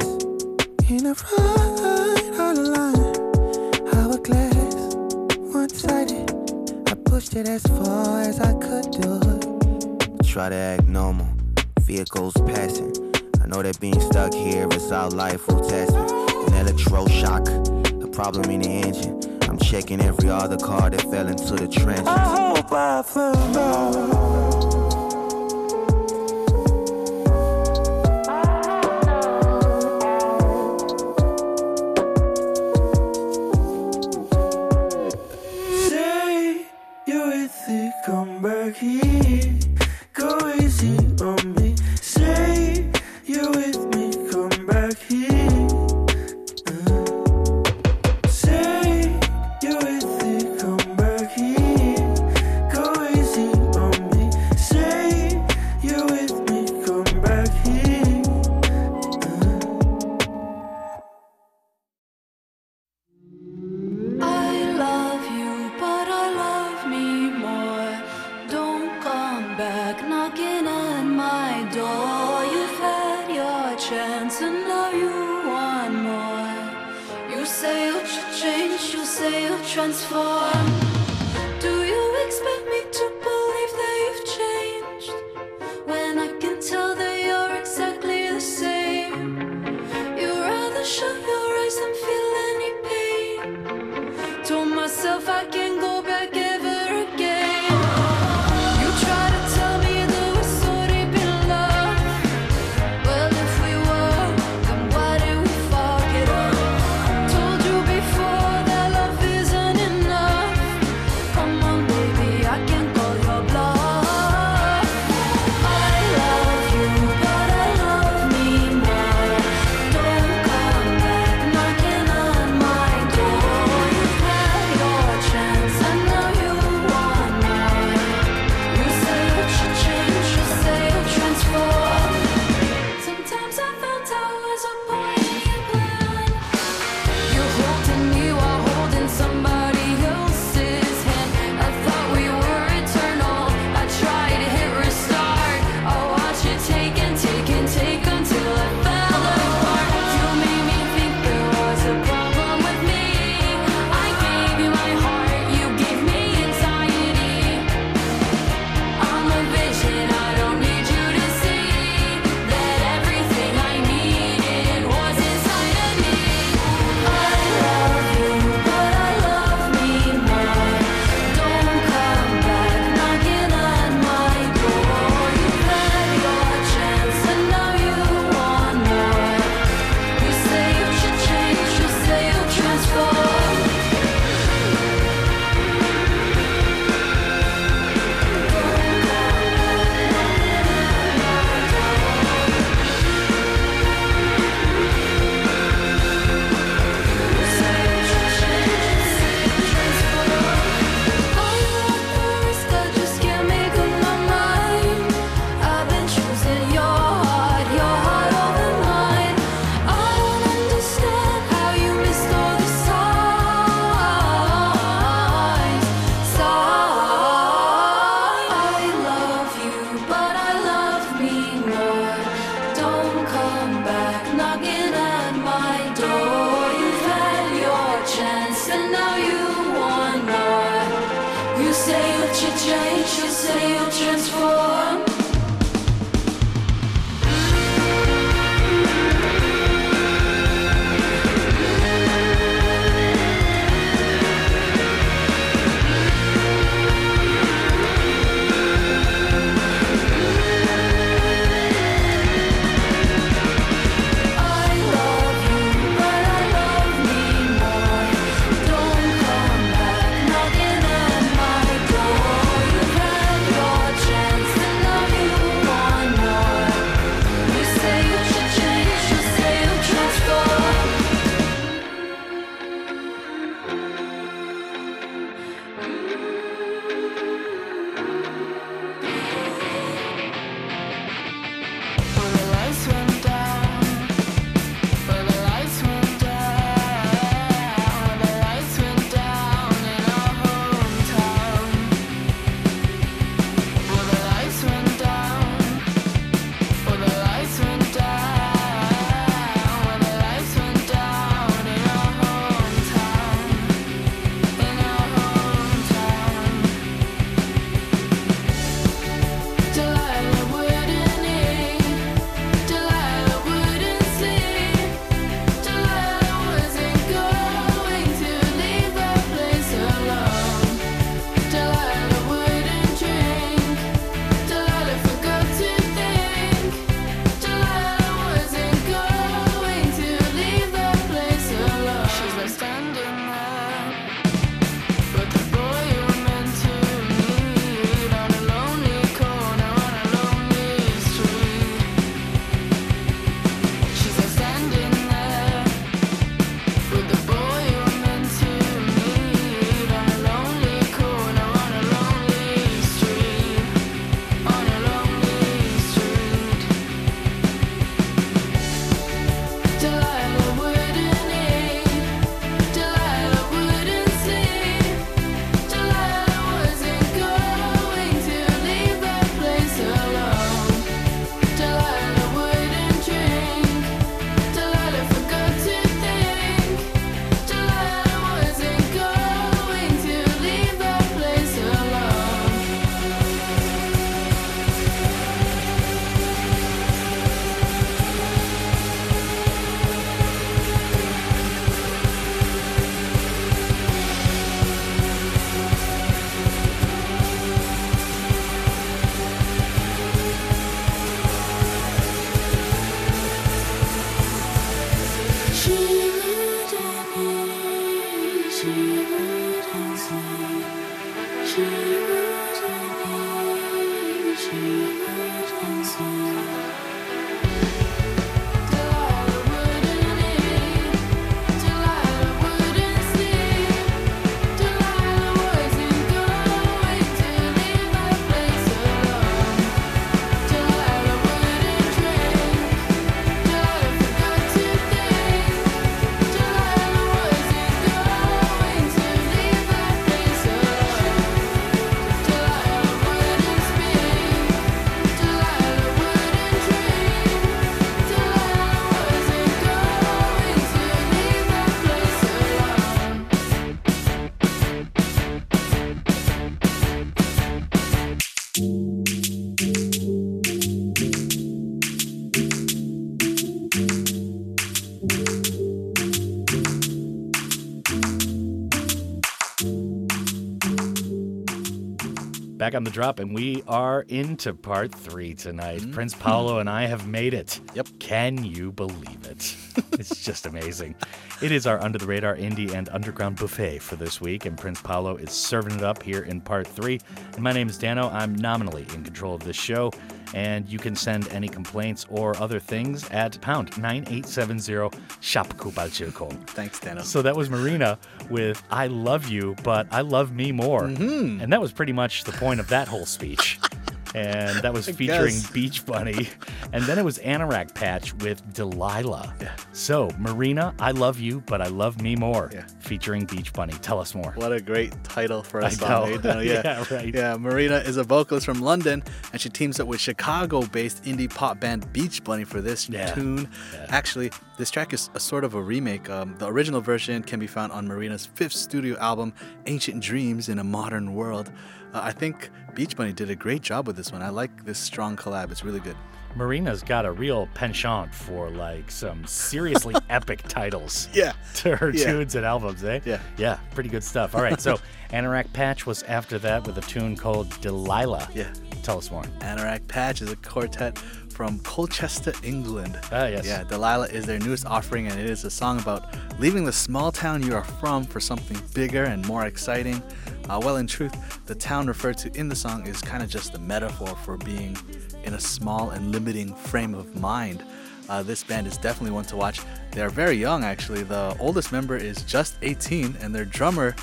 [472.72, 475.82] Back on the drop, and we are into part three tonight.
[475.82, 475.92] Mm-hmm.
[475.92, 477.60] Prince Paolo and I have made it.
[477.74, 477.88] Yep.
[477.98, 479.54] Can you believe it?
[479.92, 480.94] it's just amazing.
[481.42, 484.80] It is our under the radar indie and underground buffet for this week, and Prince
[484.80, 486.98] Paolo is serving it up here in part three.
[487.34, 488.08] And my name is Dano.
[488.08, 489.92] I'm nominally in control of this show,
[490.34, 496.46] and you can send any complaints or other things at pound 9870 Shapku Balchilkon.
[496.48, 497.02] Thanks, Dano.
[497.02, 497.98] So that was Marina
[498.30, 500.82] with I love you, but I love me more.
[500.82, 501.40] Mm-hmm.
[501.40, 503.58] And that was pretty much the point of that whole speech.
[504.14, 505.50] and that was featuring guess.
[505.50, 506.28] Beach Bunny.
[506.72, 509.34] And then it was Anorak Patch with Delilah.
[509.72, 512.50] So, Marina, I love you, but I love me more.
[512.80, 513.72] Featuring Beach Bunny.
[513.74, 514.32] Tell us more.
[514.32, 516.22] What a great title for a I song.
[516.22, 516.40] know.
[516.42, 516.62] Yeah.
[516.64, 517.14] Yeah, right.
[517.14, 519.02] Yeah, Marina is a vocalist from London,
[519.32, 523.48] and she teams up with Chicago-based indie pop band Beach Bunny for this tune.
[523.88, 526.08] Actually, This track is a sort of a remake.
[526.10, 529.32] Um, the original version can be found on Marina's fifth studio album,
[529.66, 531.50] Ancient Dreams in a Modern World.
[531.92, 534.22] Uh, I think Beach Bunny did a great job with this one.
[534.22, 535.50] I like this strong collab.
[535.50, 535.96] It's really good.
[536.34, 541.08] Marina's got a real penchant for like some seriously epic titles.
[541.14, 541.32] Yeah.
[541.56, 542.04] To her Yeah.
[542.06, 543.00] tunes and albums, eh?
[543.04, 543.20] Yeah.
[543.36, 544.34] Yeah, pretty good stuff.
[544.34, 544.78] All right, so
[545.10, 548.28] Anorak Patch was after that with a tune called Delilah.
[548.34, 548.50] Yeah.
[548.82, 549.22] Tell us more.
[549.40, 550.98] Anorak Patch is a quartet
[551.32, 552.98] from Colchester, England.
[553.10, 553.46] Ah, yes.
[553.46, 557.10] Yeah, Delilah is their newest offering, and it is a song about leaving the small
[557.10, 560.02] town you are from for something bigger and more exciting.
[560.48, 563.54] Uh, well, in truth, the town referred to in the song is kind of just
[563.54, 564.76] a metaphor for being
[565.24, 567.64] in a small and limiting frame of mind.
[568.08, 569.60] Uh, this band is definitely one to watch.
[569.92, 571.02] They are very young, actually.
[571.02, 573.94] The oldest member is just 18, and their drummer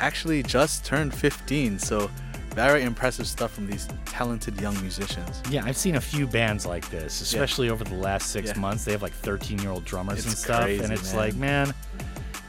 [0.00, 1.78] actually just turned 15.
[1.78, 2.10] So,
[2.54, 5.42] very impressive stuff from these talented young musicians.
[5.50, 8.58] Yeah, I've seen a few bands like this, especially over the last six Yeah.
[8.58, 8.84] months.
[8.84, 10.62] They have like 13 year old drummers and stuff.
[10.62, 11.16] crazy, and it's man.
[11.16, 11.74] like, man,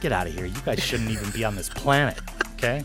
[0.00, 0.44] get out of here.
[0.46, 2.18] You guys shouldn't even be on this planet.
[2.54, 2.82] Okay?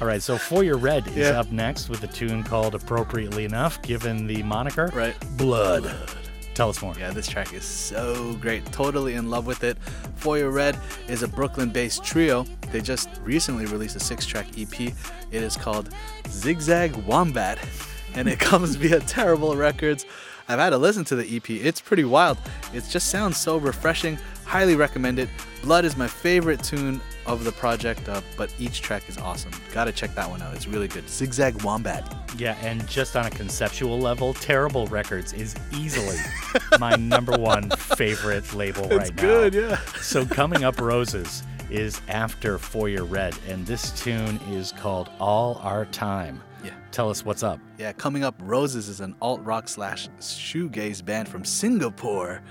[0.00, 1.40] All right, so Foyer Red is Yeah.
[1.40, 5.14] up next with a tune called, appropriately enough, given the moniker, Right.
[5.36, 5.94] Blood.
[6.54, 6.94] Tell us more.
[6.98, 8.64] Yeah, this track is so great.
[8.72, 9.78] Totally in love with it.
[10.16, 12.44] Foyer Red is a Brooklyn based trio.
[12.70, 14.80] They just recently released a six track EP.
[14.80, 14.94] It
[15.42, 15.88] is called
[16.28, 17.58] Zigzag Wombat,
[18.14, 20.04] and it comes via Terrible Records.
[20.48, 21.48] I've had to listen to the EP.
[21.48, 22.36] It's pretty wild.
[22.74, 24.18] It just sounds so refreshing.
[24.52, 25.30] Highly recommend it.
[25.62, 29.50] Blood is my favorite tune of the project, uh, but each track is awesome.
[29.72, 30.54] Gotta check that one out.
[30.54, 31.08] It's really good.
[31.08, 32.14] Zigzag Wombat.
[32.36, 36.18] Yeah, and just on a conceptual level, Terrible Records is easily
[36.78, 39.22] my number one favorite label It's right now.
[39.22, 39.76] good, yeah.
[40.02, 45.86] So coming up, Roses is after Foyer Red, and this tune is called All Our
[45.86, 46.42] Time.
[46.64, 46.74] Yeah.
[46.92, 47.58] Tell us what's up.
[47.78, 52.42] Yeah, coming up, Roses is an alt rock slash shoegaze band from Singapore.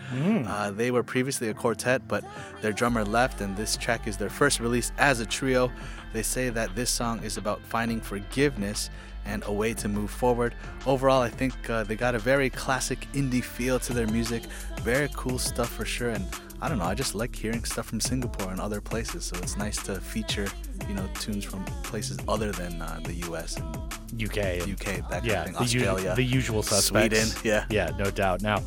[0.47, 2.23] Uh, they were previously a quartet, but
[2.61, 5.71] their drummer left, and this track is their first release as a trio.
[6.11, 8.89] They say that this song is about finding forgiveness
[9.25, 10.55] and a way to move forward.
[10.87, 14.43] Overall, I think uh, they got a very classic indie feel to their music.
[14.81, 16.25] Very cool stuff for sure, and
[16.61, 19.57] I don't know, I just like hearing stuff from Singapore and other places, so it's
[19.57, 20.47] nice to feature,
[20.87, 23.77] you know, tunes from places other than uh, the US and
[24.13, 24.37] UK.
[24.37, 25.53] and- UK, that kind yeah, of thing.
[25.53, 27.17] the, Australia, the usual suspects.
[27.17, 27.65] Sweden, yeah.
[27.69, 28.41] Yeah, no doubt.
[28.41, 28.61] Now,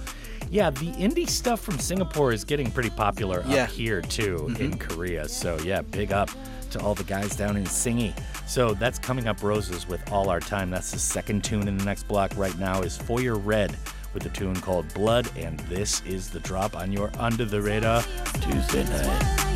[0.50, 3.64] yeah, the indie stuff from Singapore is getting pretty popular Yeah.
[3.64, 4.80] up here too in Mhm.
[4.80, 5.28] Korea.
[5.28, 6.30] So yeah, big up
[6.70, 8.12] to all the guys down in Singi.
[8.46, 10.70] So that's coming up Roses with All Our Time.
[10.70, 13.76] That's the second tune in the next block right now is Foyer Red
[14.12, 18.04] with a tune called Blood, and this is the drop on your Under the Radar
[18.42, 19.53] Tuesday night.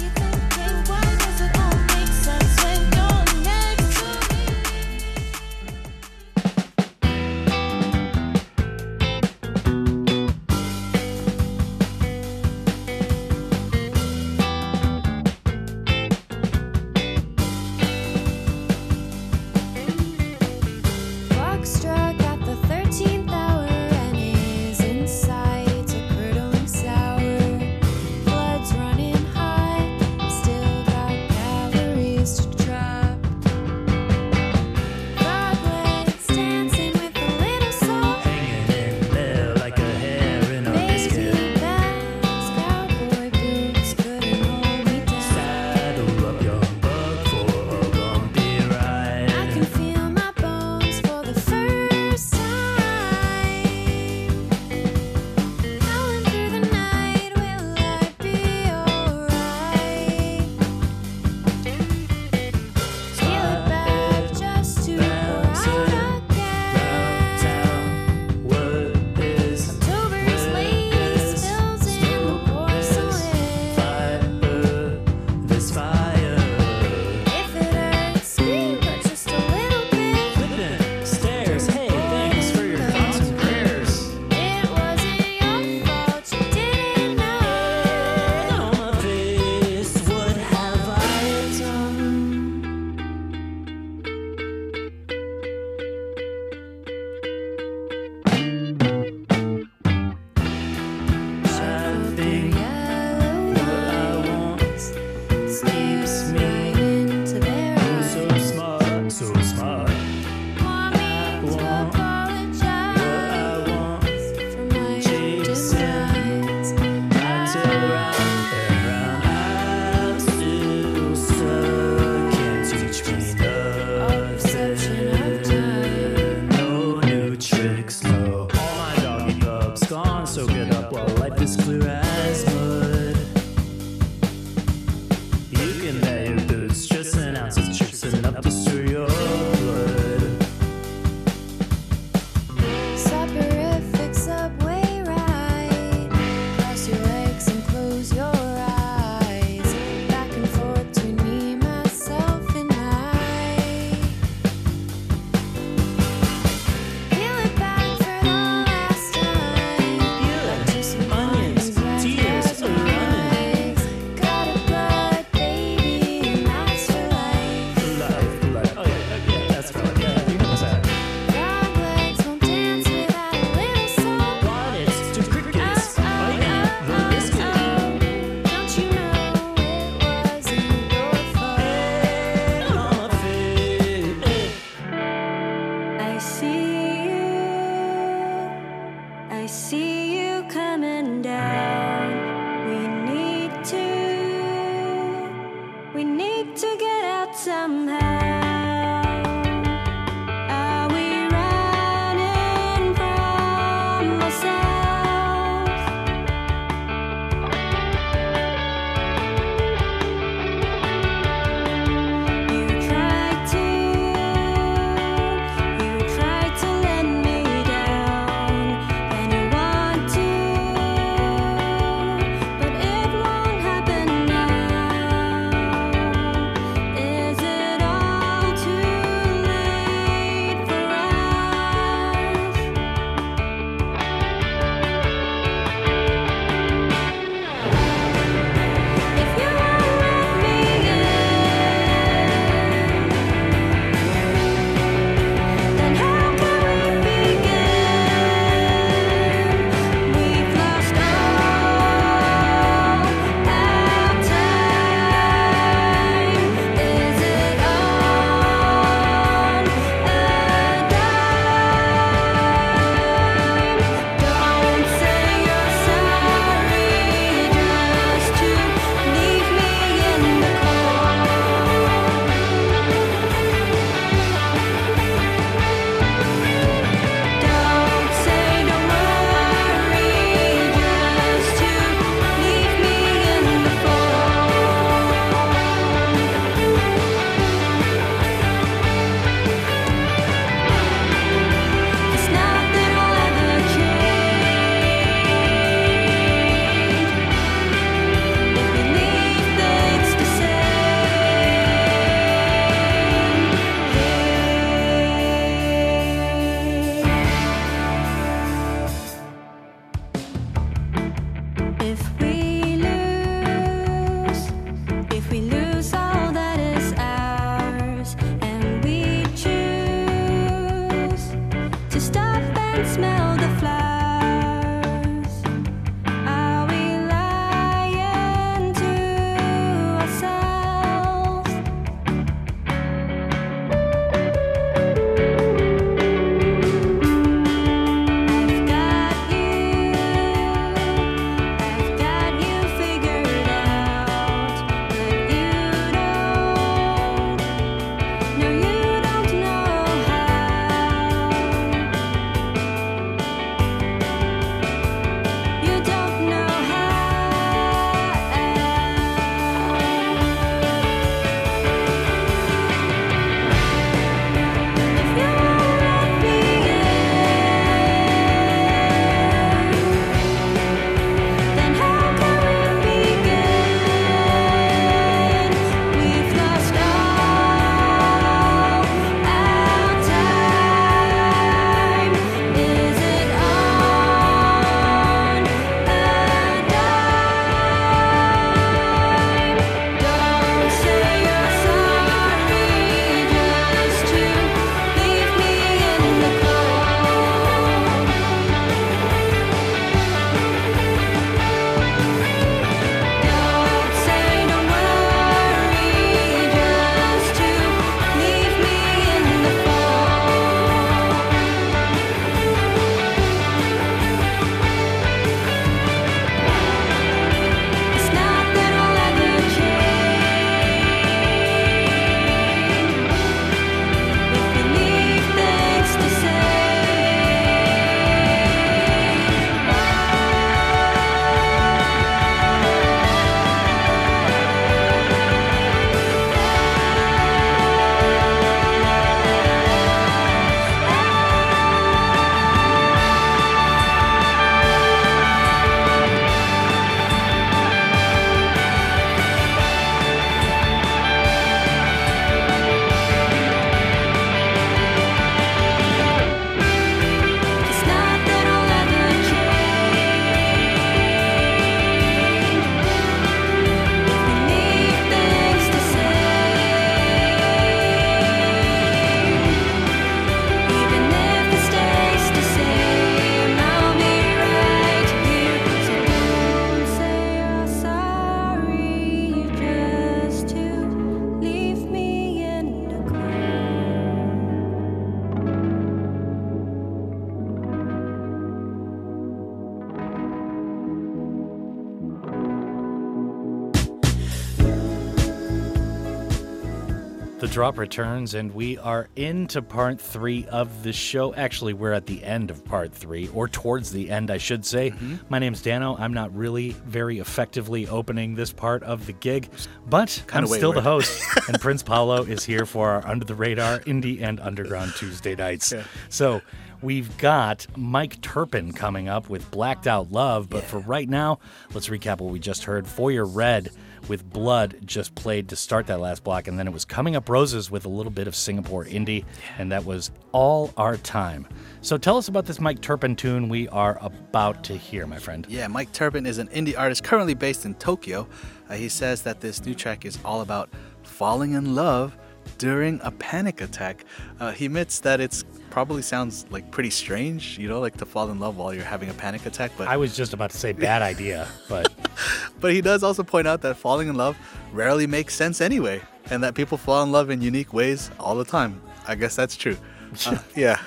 [497.59, 501.35] Drop returns, and we are into part three of the show.
[501.35, 504.93] Actually, we're at the end of part three, or towards the end, I should say.
[504.93, 505.17] Mm-hmm.
[505.29, 505.97] My name's Dano.
[505.99, 509.49] I'm not really very effectively opening this part of the gig,
[509.89, 513.35] but Kinda I'm still the host, and Prince Paolo is here for our Under the
[513.35, 515.73] Radar Indie and Underground Tuesday nights.
[515.73, 515.83] Yeah.
[516.11, 516.43] So
[516.81, 521.41] we've got Mike Turpin coming up with Blacked Out Love, but for right now,
[521.75, 522.87] let's recap what we just heard.
[522.87, 523.73] Foyer Red
[524.09, 527.29] with Blood just played to start that last block, and then it was Coming Up
[527.29, 529.25] Roses with a little bit of Singapore indie,
[529.59, 531.47] and that was All Our Time.
[531.81, 535.47] So tell us about this Mike Turpin tune we are about to hear, my friend.
[535.49, 538.27] Yeah, Mike Turpin is an indie artist currently based in Tokyo.
[538.69, 540.71] Uh, he says that this new track is all about
[541.03, 542.17] falling in love
[542.57, 544.05] during a panic attack.
[544.41, 548.31] Uh, he admits that it's probably sounds like pretty strange, you know, like to fall
[548.31, 549.73] in love while you're having a panic attack.
[549.77, 551.93] But I was just about to say bad idea, but
[552.61, 554.37] but he does also point out that falling in love
[554.73, 556.01] rarely makes sense anyway,
[556.31, 558.81] and that people fall in love in unique ways all the time.
[559.07, 559.77] I guess that's true.
[560.27, 560.81] Uh, yeah.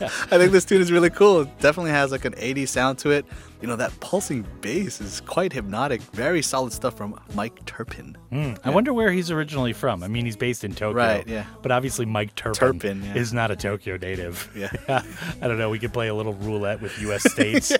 [0.00, 1.40] I think this tune is really cool.
[1.40, 3.26] It definitely has like an 80s sound to it.
[3.64, 6.02] You know, that pulsing bass is quite hypnotic.
[6.12, 8.14] Very solid stuff from Mike Turpin.
[8.28, 10.02] Hmm, I wonder where he's originally from.
[10.02, 10.92] I mean, he's based in Tokyo.
[10.92, 11.46] Right, yeah.
[11.62, 13.14] But obviously, Mike Turpin, Turpin, yeah.
[13.14, 14.50] is not a Tokyo native.
[14.54, 14.70] Yeah.
[15.40, 15.70] I don't know.
[15.70, 17.22] We could play a little roulette with U.S.
[17.32, 17.72] states,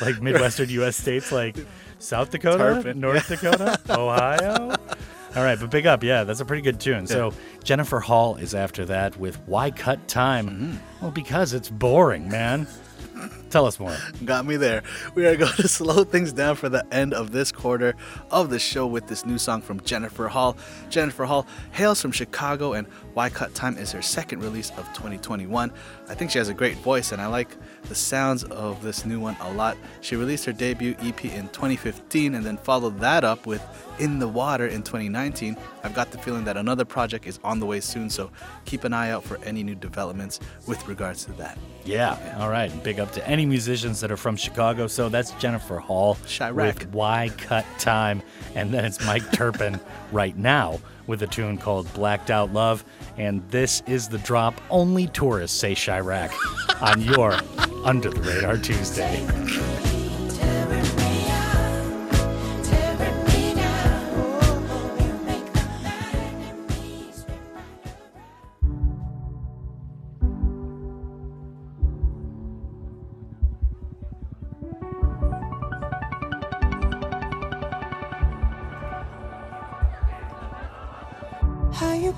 [0.00, 0.96] like Midwestern U.S.
[0.96, 1.56] states, like
[1.98, 4.76] South Dakota, Turpin, North Dakota, Ohio.
[5.34, 6.04] All right, but big up.
[6.04, 7.08] Yeah, that's a pretty good tune.
[7.08, 7.34] So
[7.64, 10.48] Jennifer Hall is after that with Why Cut Time?
[10.48, 10.76] Mm-hmm.
[11.02, 12.68] Well, because it's boring, man.
[13.54, 13.96] Tell us more.
[14.24, 14.82] Got me there.
[15.14, 17.94] We are going to slow things down for the end of this quarter
[18.32, 20.56] of the show with this new song from Jennifer Hall.
[20.90, 25.70] Jennifer Hall hails from Chicago, and Why Cut Time is her second release of 2021.
[26.08, 29.20] I think she has a great voice, and I like the sounds of this new
[29.20, 29.76] one a lot.
[30.00, 33.62] She released her debut EP in 2015 and then followed that up with
[34.00, 35.56] In the Water in 2019.
[35.84, 38.32] I've got the feeling that another project is on the way soon, so
[38.64, 41.56] keep an eye out for any new developments with regards to that.
[41.84, 42.36] Yeah.
[42.40, 42.70] All right.
[42.82, 44.86] Big up to any musicians that are from Chicago.
[44.86, 46.54] So that's Jennifer Hall Chiraq.
[46.54, 48.22] with Why Cut Time.
[48.54, 49.80] And then it's Mike Turpin
[50.12, 52.84] right now with a tune called Blacked Out Love.
[53.16, 56.32] And this is the drop only tourists say Chiraq
[56.82, 57.34] on your
[57.84, 59.93] Under the Radar Tuesday.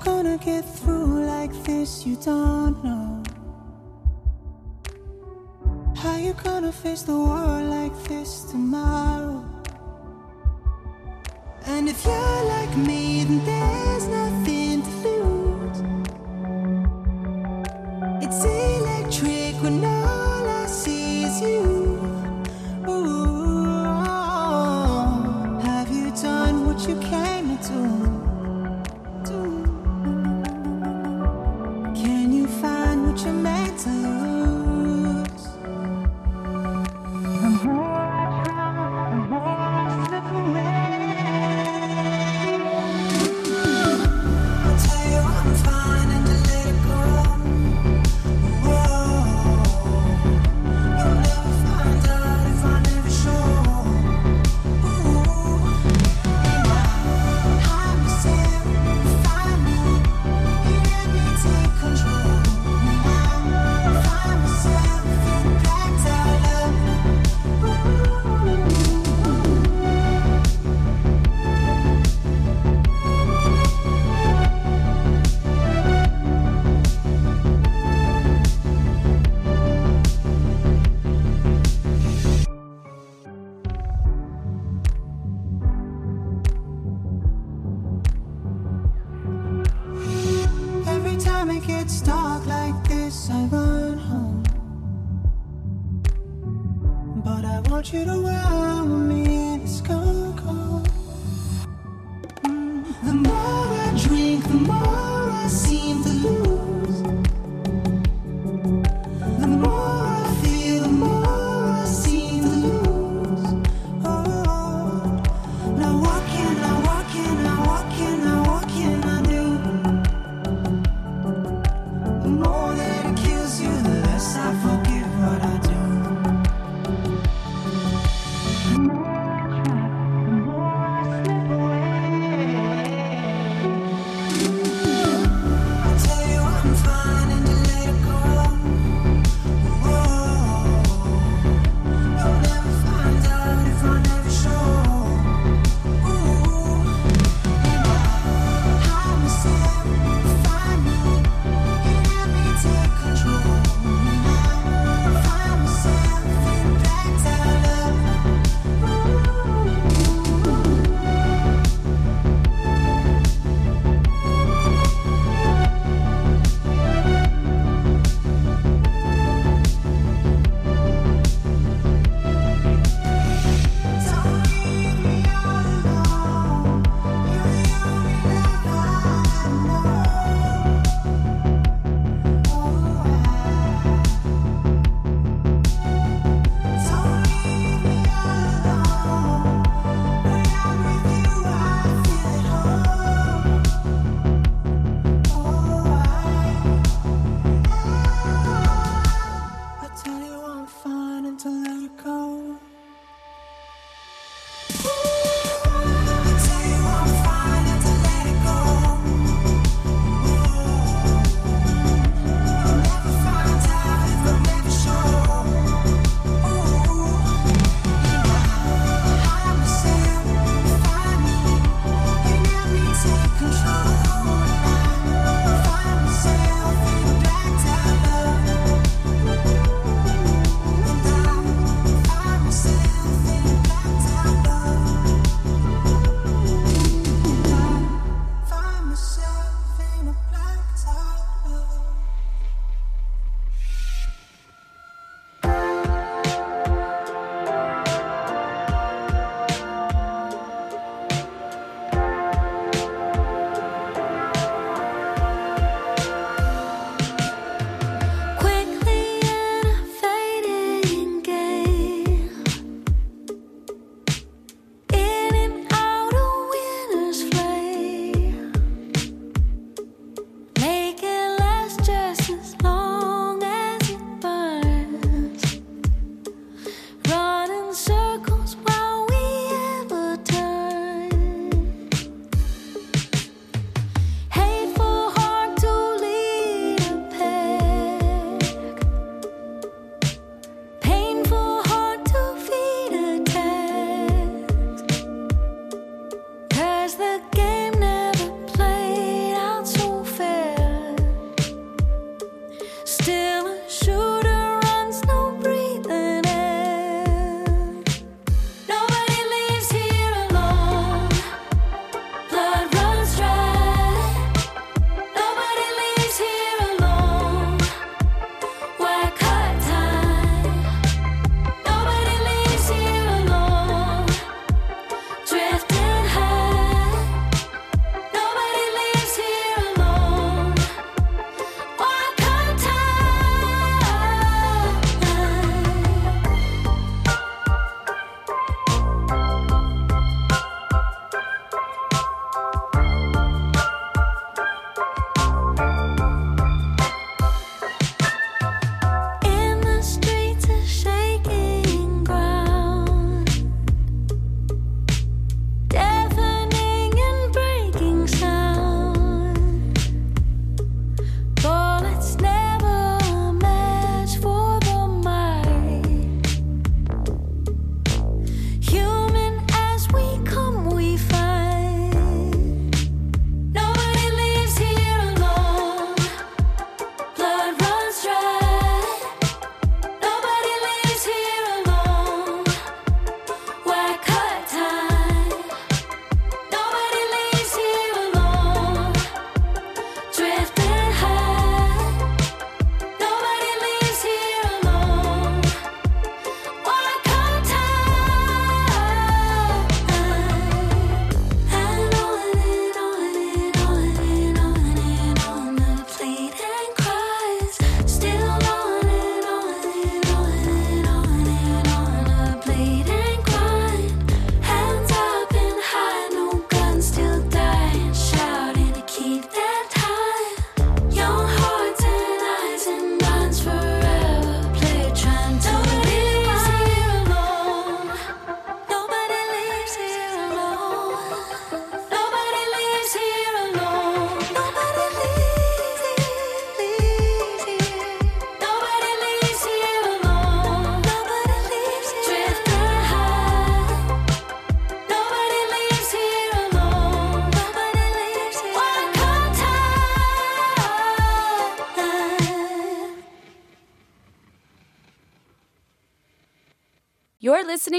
[0.07, 2.05] Gonna get through like this?
[2.05, 3.23] You don't know.
[6.01, 9.43] How you gonna face the world like this tomorrow?
[11.65, 14.26] And if you're like me, then there's nothing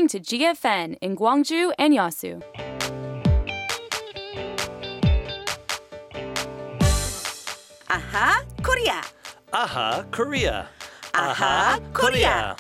[0.09, 2.43] to GFN in Gwangju and Yeosu.
[7.91, 9.03] Aha, Korea.
[9.53, 10.69] Aha, Korea.
[11.15, 12.57] Aha, Korea.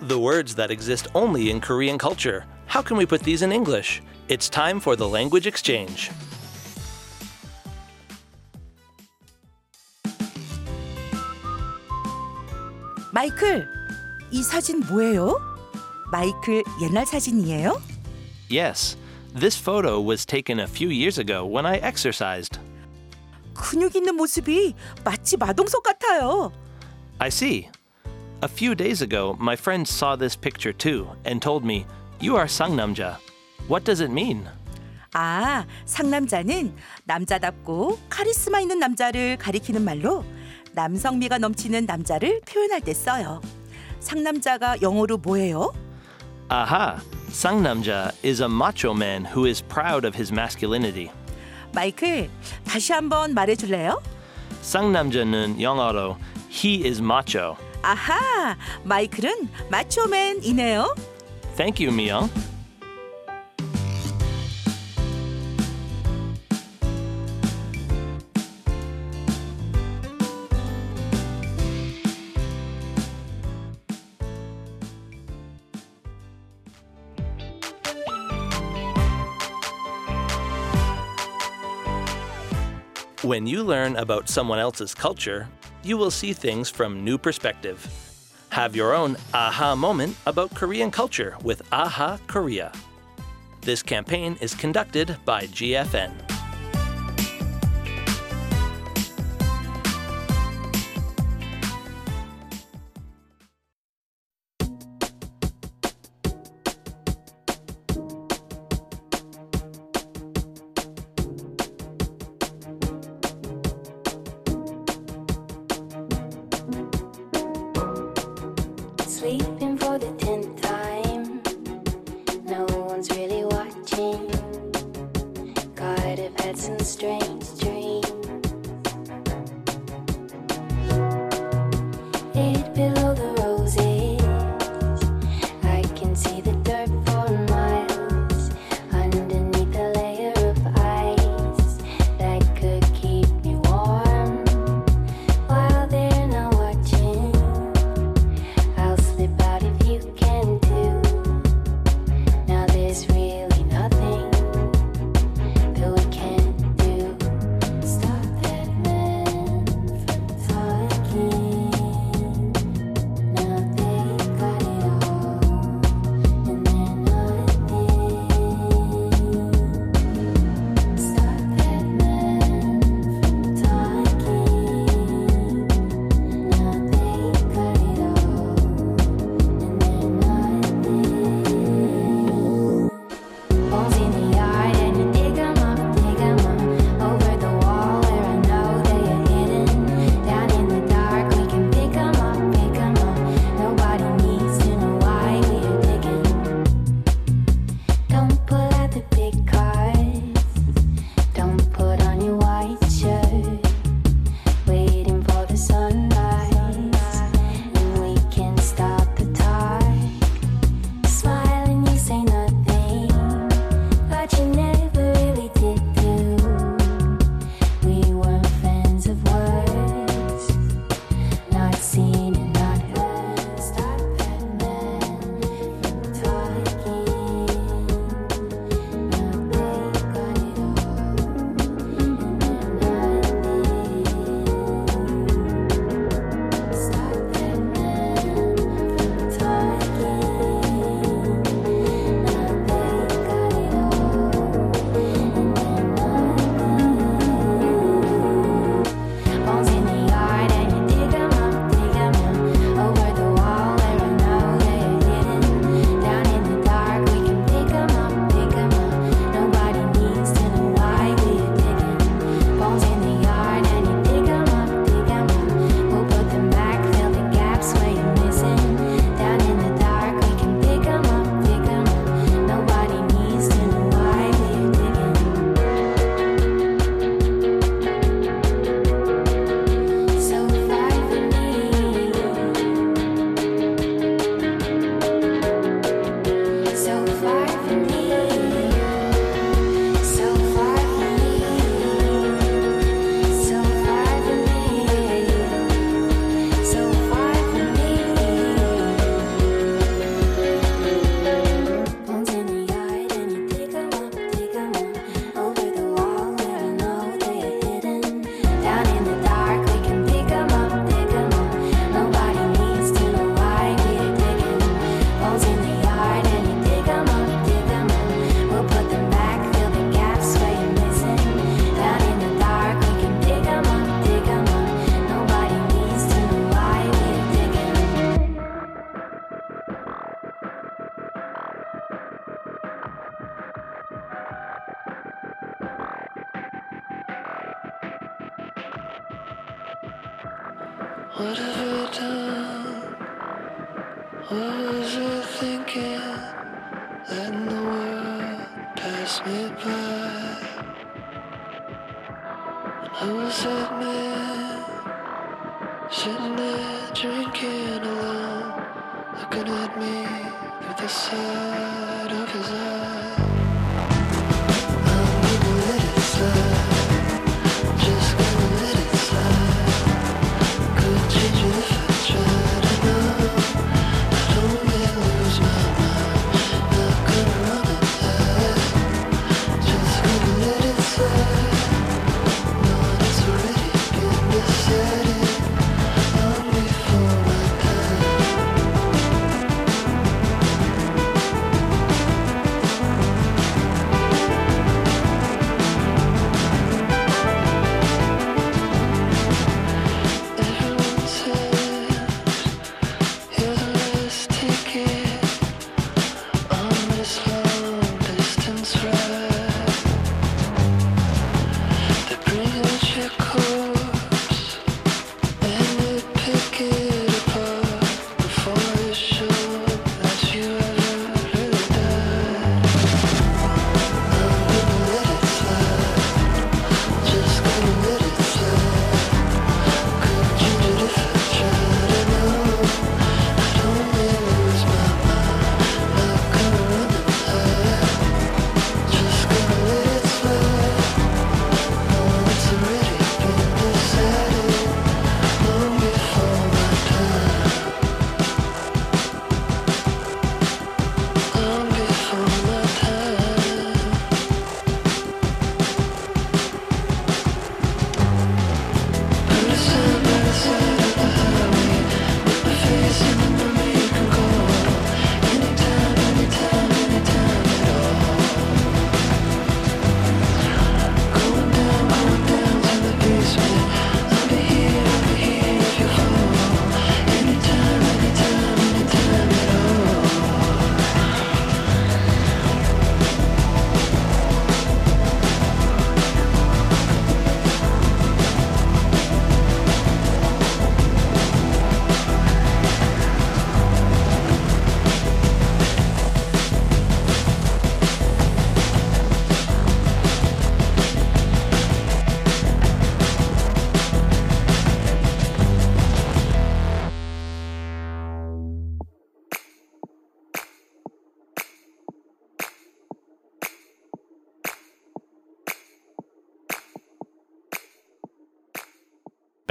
[0.00, 2.44] The words that exist only in Korean culture.
[2.66, 4.02] How can we put these in English?
[4.28, 6.10] It's time for the language exchange.
[13.26, 13.68] 마이클
[14.30, 15.36] 이 사진 뭐예요?
[16.12, 17.82] 마이클 옛날 사진이에요?
[18.48, 18.96] Yes,
[19.34, 22.60] this photo was taken a few years ago when I exercised.
[23.52, 24.74] 근육 있는 모습이
[25.04, 26.52] 마치 마동석 같아요.
[27.18, 27.68] I see.
[28.44, 31.84] A few days ago, my friend saw this picture too and told me,
[32.20, 33.16] You are Sangnamja.
[33.66, 34.46] What does it mean?
[35.14, 36.76] 아, 상남자는
[37.06, 40.24] 남자답고 카리스마 있는 남자를 가리키는 말로
[40.76, 43.40] 남성미가 넘치는 남자를 표현할 때 써요.
[44.00, 45.72] 상남자가 영어로 뭐예요?
[46.50, 47.00] Aha!
[47.30, 51.10] Sangnamja is a macho man who is proud of his masculinity.
[51.74, 52.28] 마이클,
[52.64, 54.02] 다시 한번 말해 줄래요?
[54.62, 56.18] Sangnamja는 영어로
[56.50, 57.56] he is macho.
[57.82, 60.94] 아하, 마이클은 마초맨이네요.
[61.56, 62.30] Thank you, Myung.
[83.26, 85.48] When you learn about someone else's culture,
[85.82, 87.84] you will see things from new perspective.
[88.50, 92.70] Have your own aha moment about Korean culture with Aha Korea.
[93.62, 96.35] This campaign is conducted by GFN.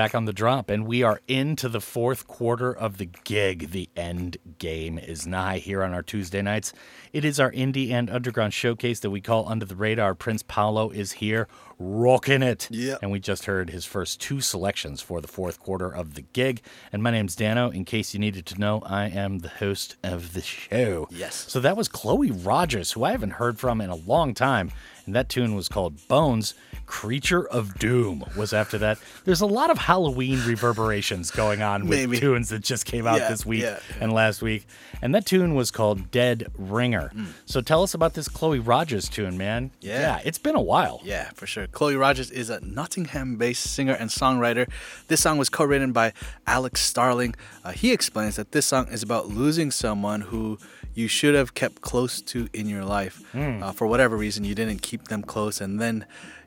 [0.05, 3.71] Back on the drop, and we are into the fourth quarter of the gig.
[3.71, 6.73] The end game is nigh here on our Tuesday nights.
[7.11, 10.13] It is our indie and underground showcase that we call Under the Radar.
[10.13, 11.47] Prince Paolo is here,
[11.79, 12.67] rocking it.
[12.69, 12.97] Yeah.
[13.01, 16.61] And we just heard his first two selections for the fourth quarter of the gig.
[16.93, 17.71] And my name's Dano.
[17.71, 21.07] In case you needed to know, I am the host of the show.
[21.09, 21.33] Yes.
[21.49, 24.71] So that was Chloe Rodgers, who I haven't heard from in a long time.
[25.07, 26.53] And that tune was called Bones.
[26.85, 28.99] Creature of Doom was after that.
[29.23, 32.19] There's a lot of Halloween reverberations going on with Maybe.
[32.19, 34.67] tunes that just came out Yeah, this week yeah, and last week.
[35.01, 37.11] And that tune was called Dead Ringer.
[37.45, 39.69] So tell us about this Chloe Rodgers tune, man.
[39.69, 39.71] Mm.
[39.81, 40.21] Yeah.
[40.23, 41.01] it's been a while.
[41.03, 41.67] Yeah, for sure.
[41.67, 44.69] Chloe Rodgers is a Nottingham based singer and songwriter.
[45.07, 46.13] This song was co written by
[46.47, 47.35] Alex Starling.
[47.63, 50.57] Uh, he explains that this song is about losing someone who
[50.93, 53.21] you should have kept close to in your life.
[53.33, 53.61] Hmm.
[53.61, 56.05] Uh, for whatever reason, you didn't keep them close, and then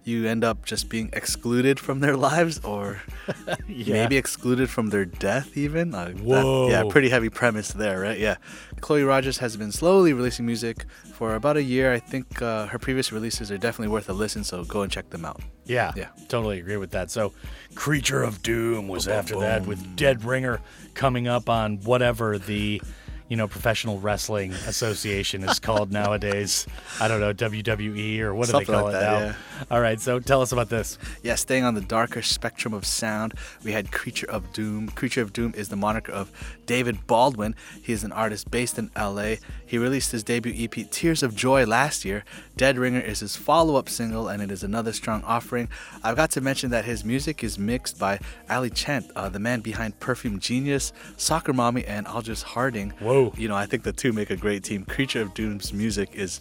[0.09, 3.03] you end up just being excluded from their lives or
[3.69, 3.95] Yeah.
[4.03, 5.95] maybe excluded from their death, even.
[5.95, 6.69] Uh, that- Whoa.
[6.71, 8.19] yeah, pretty heavy premise there, right?
[8.19, 8.37] Yeah.
[8.81, 11.93] Chloe Rodgers has been slowly releasing music for about a year.
[11.93, 15.11] I think uh, her previous releases are definitely worth a listen, so go and check
[15.11, 15.41] them out.
[15.67, 16.09] Yeah, Yeah.
[16.29, 17.11] totally agree with that.
[17.11, 17.33] So,
[17.75, 20.61] Creature of Doom was after that, with Dead Ringer
[20.95, 22.81] coming up on whatever the
[23.29, 26.67] you know professional wrestling association is called nowadays.
[27.01, 29.27] I don't know WWE or what do they call like it that, now?
[29.27, 29.35] yeah.
[29.71, 30.99] All right, so tell us about this.
[31.23, 33.35] Yeah, staying on the darker spectrum of sound,
[33.65, 34.89] we had Creature of Doom.
[34.89, 36.31] Creature of Doom is the moniker of
[36.67, 37.55] David Baldwin.
[37.83, 39.37] He is an artist based in LA.
[39.67, 42.25] He released his debut EP, Tears of Joy, last year.
[42.57, 45.69] Dead Ringer is his follow up single, and it is another strong offering.
[46.03, 49.61] I've got to mention that his music is mixed by Ali Chant, uh, the man
[49.61, 52.91] behind Perfume Genius, Soccer Mommy, and Aldous Harding.
[53.01, 53.18] Whoa.
[53.36, 54.85] You know, I think the two make a great team.
[54.85, 56.40] Creature of Doom's music is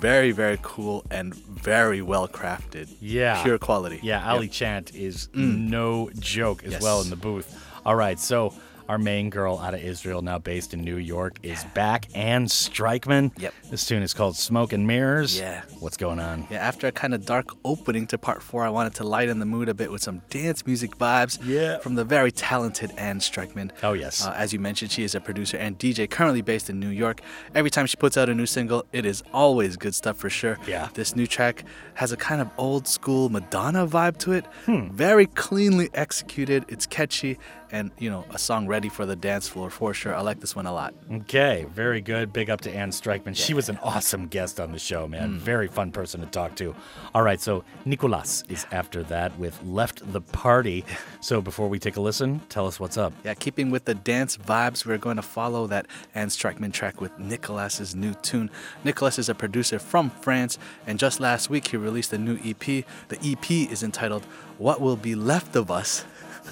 [0.00, 2.88] very, very cool and very well crafted.
[3.00, 3.42] Yeah.
[3.42, 3.98] Pure quality.
[4.02, 5.68] Yeah, Ali Chant is Mm.
[5.70, 6.82] no joke as Yes.
[6.82, 7.48] well in the booth.
[7.86, 8.52] All right, so
[8.88, 12.06] our main girl out of Israel, now based in New York, is back.
[12.14, 13.38] Ann Streichman.
[13.38, 13.52] Yep.
[13.70, 15.38] This tune is called Smoke and Mirrors.
[15.38, 15.62] Yeah.
[15.78, 16.46] What's going on?
[16.50, 19.46] Yeah, after a kind of dark opening to part four, I wanted to lighten the
[19.46, 21.38] mood a bit with some dance music vibes.
[21.44, 21.78] Yeah.
[21.78, 23.70] From the very talented Ann Streichman.
[23.82, 24.24] Oh, yes.
[24.24, 27.20] Uh, as you mentioned, she is a producer and DJ currently based in New York.
[27.54, 30.58] Every time she puts out a new single, it is always good stuff for sure.
[30.66, 30.88] Yeah.
[30.94, 34.46] This new track has a kind of old school Madonna vibe to it.
[34.64, 34.88] Hmm.
[34.90, 36.64] Very cleanly executed.
[36.68, 37.38] It's catchy
[37.70, 40.14] and, you know, a song ready for the dance floor for sure.
[40.14, 40.94] I like this one a lot.
[41.10, 42.32] Okay, very good.
[42.32, 43.36] Big up to Ann Streichman.
[43.36, 45.34] She was an awesome guest on the show, man.
[45.34, 45.38] Mm.
[45.38, 46.74] Very fun person to talk to.
[47.14, 50.84] All right, so Nicolas is after that with Left the Party.
[51.20, 53.12] So before we take a listen, tell us what's up.
[53.24, 57.18] Yeah, keeping with the dance vibes, we're going to follow that Ann Streichman track with
[57.18, 58.50] Nicolas's new tune.
[58.84, 62.84] Nicolas is a producer from France, and just last week he released a new EP.
[63.08, 64.24] The EP is entitled
[64.58, 66.04] What Will Be Left of Us.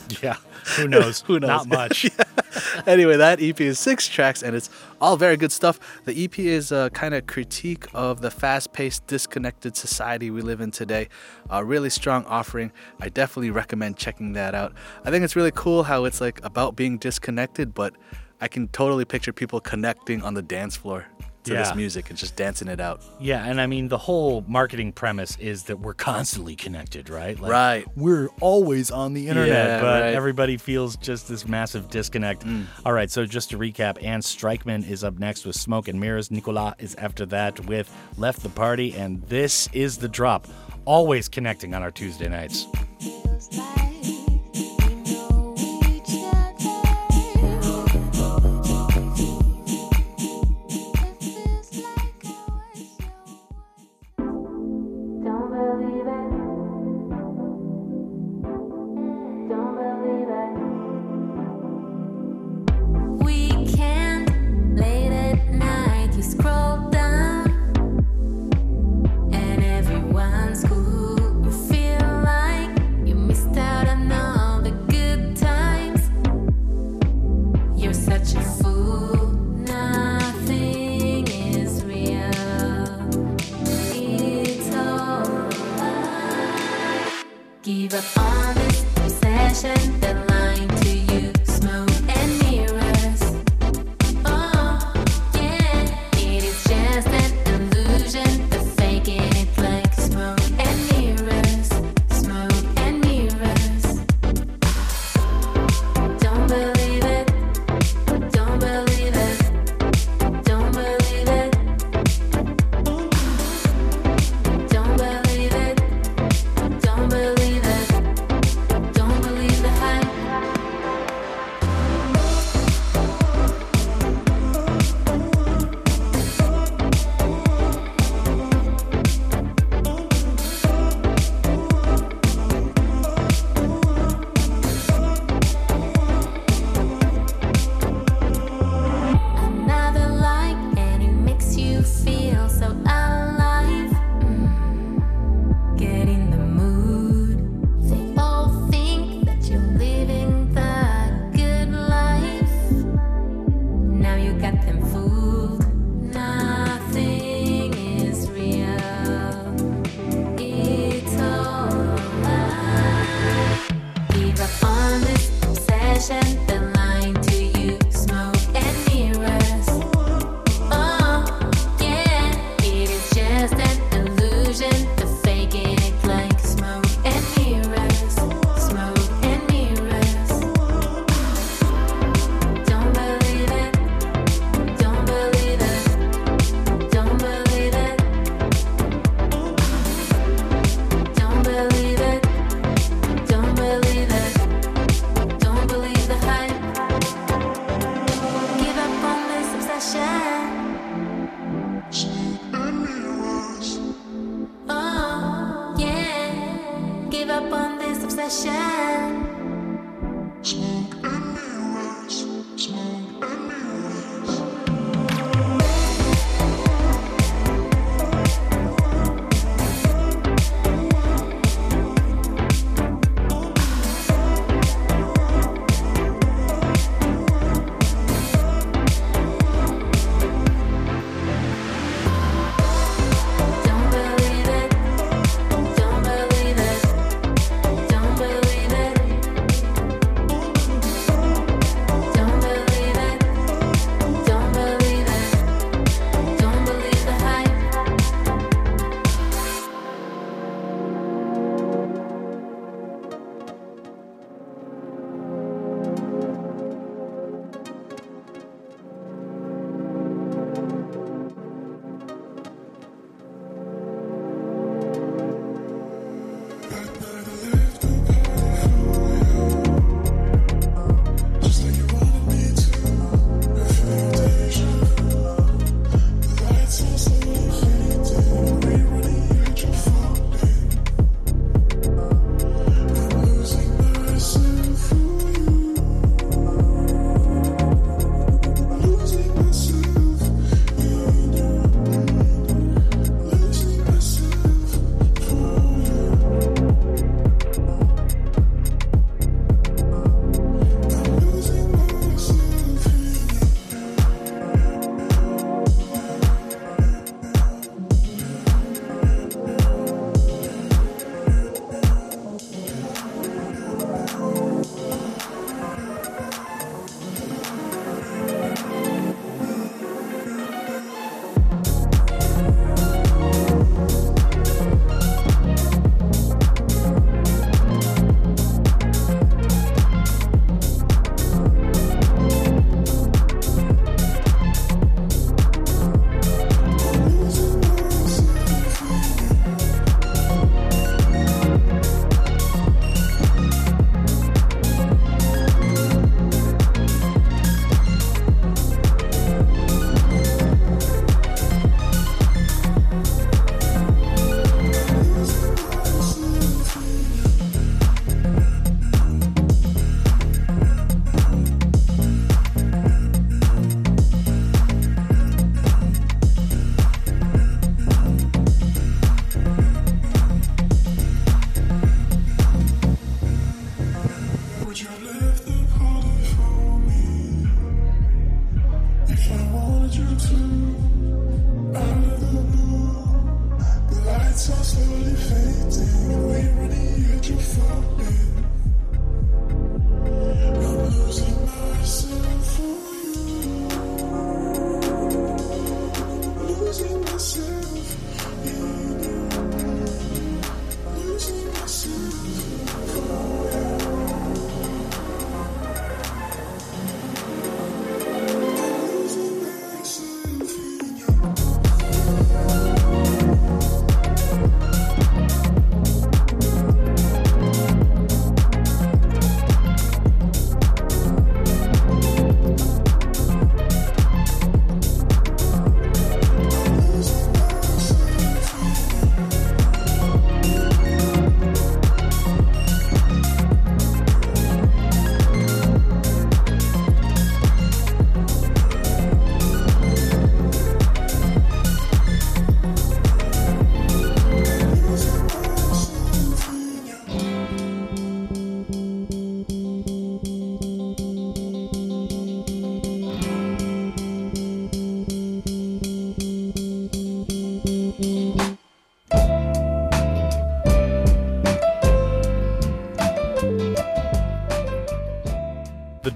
[0.22, 0.36] Yeah,
[0.76, 1.22] who knows?
[1.22, 1.66] Who knows?
[1.66, 2.06] Not much.
[2.18, 2.82] Yeah.
[2.86, 5.78] Anyway, that EP is six tracks and it's all very good stuff.
[6.06, 10.62] The EP is a kind of critique of the fast paced, disconnected society we live
[10.62, 11.08] in today.
[11.50, 12.72] A really strong offering.
[12.98, 14.72] I definitely recommend checking that out.
[15.04, 17.94] I think it's really cool how it's like about being disconnected, but
[18.40, 21.06] I can totally picture people connecting on the dance floor
[21.46, 21.62] to Yeah.
[21.64, 23.02] this music and just dancing it out.
[23.18, 27.38] Yeah, and I mean, the whole marketing premise is that we're constantly connected, right?
[27.40, 27.86] Like, Right.
[27.96, 30.12] We're always on the internet, Yeah, but right.
[30.12, 30.16] Mm.
[30.16, 32.44] everybody feels just this massive disconnect.
[32.84, 36.30] All right, so just to recap, Ann Streichman is up next with Smoke and Mirrors.
[36.30, 40.46] Nicolas is after that with Left the Party, and this is the drop.
[40.84, 42.66] Always connecting on our Tuesday nights.
[87.66, 89.95] Give up on this obsession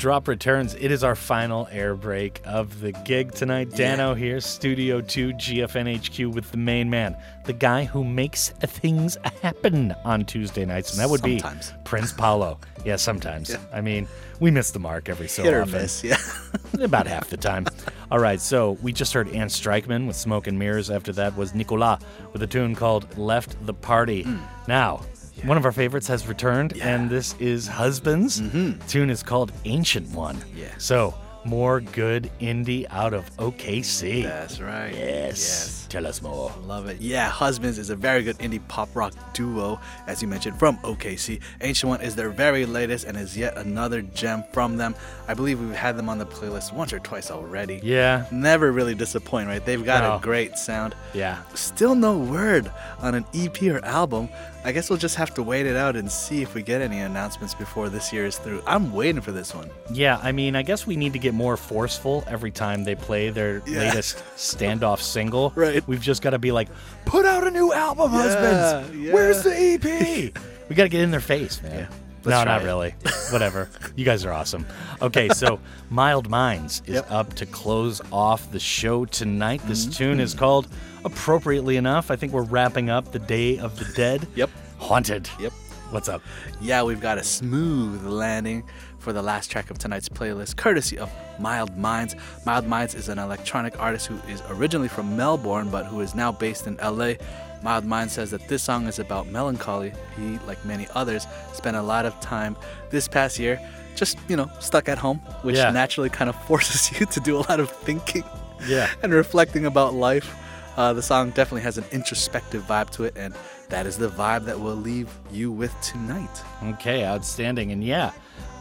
[0.01, 0.75] drop returns.
[0.77, 3.71] It is our final air break of the gig tonight.
[3.71, 7.15] Dano here, Studio 2 GFNHQ with the main man,
[7.45, 11.73] the guy who makes things happen on Tuesday nights, and that would Sometimes.
[11.73, 12.59] be Prince Paolo.
[12.83, 13.51] Yeah, sometimes.
[13.51, 13.59] Yeah.
[13.75, 14.09] I mean,
[14.41, 15.83] we miss the mark every so Hit or often.
[15.83, 16.17] miss, yeah.
[16.83, 17.67] About half the time.
[18.11, 20.89] All right, so we just heard Ann Streichman with Smoke and Mirrors.
[20.89, 22.01] After that was Nicolas
[22.33, 24.23] with a tune called Left the Party.
[24.23, 24.39] Hmm.
[24.67, 25.03] Now,
[25.45, 28.41] one of our favorites has returned, and this is Husbands.
[28.89, 30.37] Tune is called Ancient One.
[30.37, 30.59] Mm-hmm.
[30.59, 30.75] Yeah.
[30.79, 31.15] So,
[31.45, 34.25] more good indie out of OKC.
[34.25, 34.93] That's right.
[34.95, 35.87] Yes.
[35.89, 36.53] Tell us more.
[36.65, 37.01] Love it.
[37.01, 41.41] Yeah, Husbands is a very good indie pop rock duo, as you mentioned, from OKC.
[41.63, 44.95] Ancient One is their very latest and is yet another gem from them.
[45.29, 47.81] I believe we've had them on the playlist once or twice already.
[47.83, 48.27] Yeah.
[48.31, 49.65] Never really disappoint, right?
[49.65, 50.17] They've got No.
[50.17, 50.95] a great sound.
[51.15, 51.39] Yeah.
[51.55, 54.29] Still no word on an EP or album.
[54.63, 56.99] I guess we'll just have to wait it out and see if we get any
[57.01, 58.63] announcements before this year is through.
[58.67, 59.71] I'm waiting for this one.
[59.91, 63.31] Yeah, I mean, I guess we need to get more forceful every time they play
[63.31, 63.79] their Yeah.
[63.81, 65.53] latest standoff single.
[65.61, 65.87] Right.
[65.89, 66.69] We've just got to be like,
[67.07, 68.97] put out a new album, Yeah, husbands.
[68.99, 69.13] yeah.
[69.15, 70.35] Where's the EP?
[70.69, 71.89] we got to get in their face, man.
[72.25, 72.65] No, let's try not it.
[72.65, 72.95] really.
[73.31, 73.69] Whatever.
[73.97, 74.67] You guys are awesome.
[75.03, 75.61] Okay, so
[75.91, 79.61] Mild Minds is up to close off the show tonight.
[79.67, 79.93] This Mm-hmm.
[79.93, 80.69] tune is called,
[81.05, 84.27] appropriately enough, I think we're wrapping up the Day of the Dead.
[84.37, 84.51] Yep.
[84.79, 85.29] Haunted.
[85.39, 85.53] Yep.
[85.91, 86.23] What's up?
[86.61, 88.63] Yeah, we've got a smooth landing
[88.99, 92.15] for the last track of tonight's playlist, courtesy of Mild Minds.
[92.47, 96.31] Mild Minds is an electronic artist who is originally from Melbourne but who is now
[96.31, 97.15] based in LA.
[97.63, 99.93] Mild Mind says that this song is about melancholy.
[100.17, 102.57] He, like many others, spent a lot of time
[102.91, 103.61] this past year
[103.97, 105.71] just, you know, stuck at home, which Yeah.
[105.71, 108.25] naturally kind of forces you to do a lot of thinking
[108.67, 108.89] Yeah.
[109.03, 110.35] and reflecting about life.
[110.77, 113.35] Uh, the song definitely has an introspective vibe to it, and
[113.69, 116.31] that is the vibe that we'll leave you with tonight.
[116.65, 117.73] Okay, outstanding.
[117.73, 118.13] And yeah,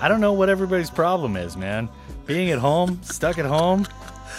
[0.01, 1.87] I don't know what everybody's problem is, man.
[2.25, 3.87] Being at home, stuck at home.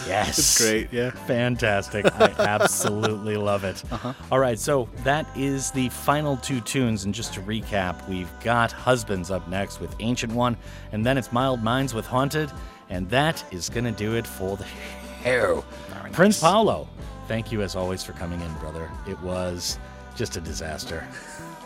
[0.07, 0.39] Yes.
[0.39, 1.11] It's great, yeah.
[1.11, 2.05] Fantastic.
[2.05, 3.83] I absolutely love it.
[3.91, 4.13] Uh-huh.
[4.31, 7.05] All right, so that is the final two tunes.
[7.05, 10.57] And just to recap, we've got Husbands up next with Ancient One,
[10.91, 12.51] and then it's Mild Minds with Haunted.
[12.89, 14.65] And that is going to do it for the
[15.23, 15.63] show.
[16.11, 16.89] Prince Paolo,
[17.27, 18.89] thank you as always for coming in, brother.
[19.07, 19.79] It was
[20.15, 21.07] just a disaster.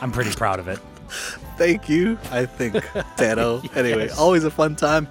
[0.01, 0.79] I'm pretty proud of it.
[1.57, 2.83] Thank you, I think,
[3.15, 3.61] Dano.
[3.75, 5.07] Anyway, always a fun time.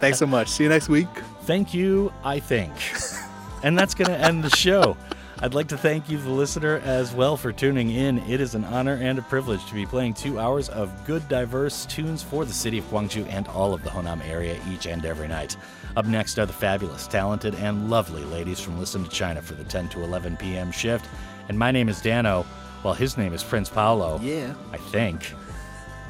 [0.00, 0.48] Thanks so much.
[0.48, 1.06] See you next week.
[1.46, 2.72] Thank you, I think.
[3.62, 4.96] and that's going to end the show.
[5.38, 8.18] I'd like to thank you, the listener, as well for tuning in.
[8.20, 11.86] It is an honor and a privilege to be playing two hours of good, diverse
[11.86, 15.28] tunes for the city of Gwangju and all of the Honam area each and every
[15.28, 15.56] night.
[15.94, 19.64] Up next are the fabulous, talented, and lovely ladies from Listen to China for the
[19.64, 20.72] 10 to 11 p.m.
[20.72, 21.06] shift.
[21.48, 22.42] And my name is Dano,
[22.82, 24.18] while his name is Prince Paolo.
[24.22, 24.52] Yeah.
[24.72, 25.32] I think.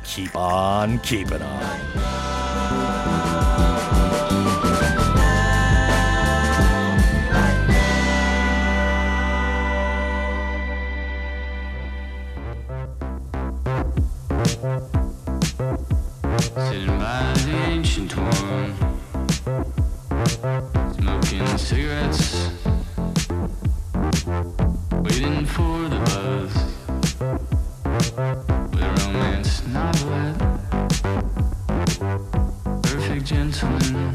[0.05, 4.06] Keep on keeping on.
[16.39, 18.75] Sitting by the ancient one,
[20.93, 22.51] smoking cigarettes,
[25.03, 26.53] waiting for the buzz.
[28.73, 30.37] With
[32.83, 34.06] perfect gentleman,